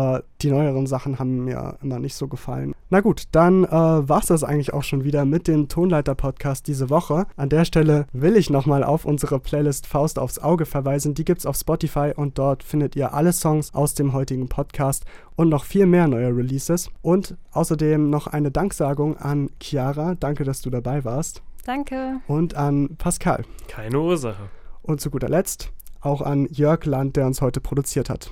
die 0.41 0.49
neueren 0.49 0.87
Sachen 0.87 1.19
haben 1.19 1.45
mir 1.45 1.77
immer 1.81 1.99
nicht 1.99 2.15
so 2.15 2.27
gefallen. 2.27 2.73
Na 2.89 3.01
gut, 3.01 3.23
dann 3.31 3.63
äh, 3.63 3.69
war 3.69 4.19
es 4.19 4.25
das 4.27 4.43
eigentlich 4.43 4.73
auch 4.73 4.83
schon 4.83 5.03
wieder 5.03 5.25
mit 5.25 5.47
dem 5.47 5.67
Tonleiter-Podcast 5.67 6.67
diese 6.67 6.89
Woche. 6.89 7.25
An 7.35 7.49
der 7.49 7.65
Stelle 7.65 8.05
will 8.11 8.35
ich 8.35 8.49
nochmal 8.49 8.83
auf 8.83 9.05
unsere 9.05 9.39
Playlist 9.39 9.87
Faust 9.87 10.19
aufs 10.19 10.39
Auge 10.39 10.65
verweisen. 10.65 11.13
Die 11.13 11.25
gibt's 11.25 11.45
auf 11.45 11.55
Spotify 11.55 12.13
und 12.15 12.37
dort 12.37 12.63
findet 12.63 12.95
ihr 12.95 13.13
alle 13.13 13.33
Songs 13.33 13.73
aus 13.73 13.93
dem 13.93 14.13
heutigen 14.13 14.49
Podcast 14.49 15.05
und 15.35 15.49
noch 15.49 15.65
viel 15.65 15.85
mehr 15.85 16.07
neue 16.07 16.35
Releases. 16.35 16.89
Und 17.01 17.37
außerdem 17.51 18.09
noch 18.09 18.27
eine 18.27 18.51
Danksagung 18.51 19.17
an 19.17 19.49
Chiara. 19.61 20.15
Danke, 20.15 20.43
dass 20.43 20.61
du 20.61 20.69
dabei 20.69 21.05
warst. 21.05 21.41
Danke. 21.65 22.21
Und 22.27 22.55
an 22.55 22.95
Pascal. 22.97 23.43
Keine 23.67 23.99
Ursache. 23.99 24.49
Und 24.81 24.99
zu 24.99 25.11
guter 25.11 25.29
Letzt 25.29 25.71
auch 26.01 26.21
an 26.21 26.47
Jörg 26.51 26.85
Land, 26.85 27.15
der 27.15 27.27
uns 27.27 27.41
heute 27.41 27.61
produziert 27.61 28.09
hat. 28.09 28.31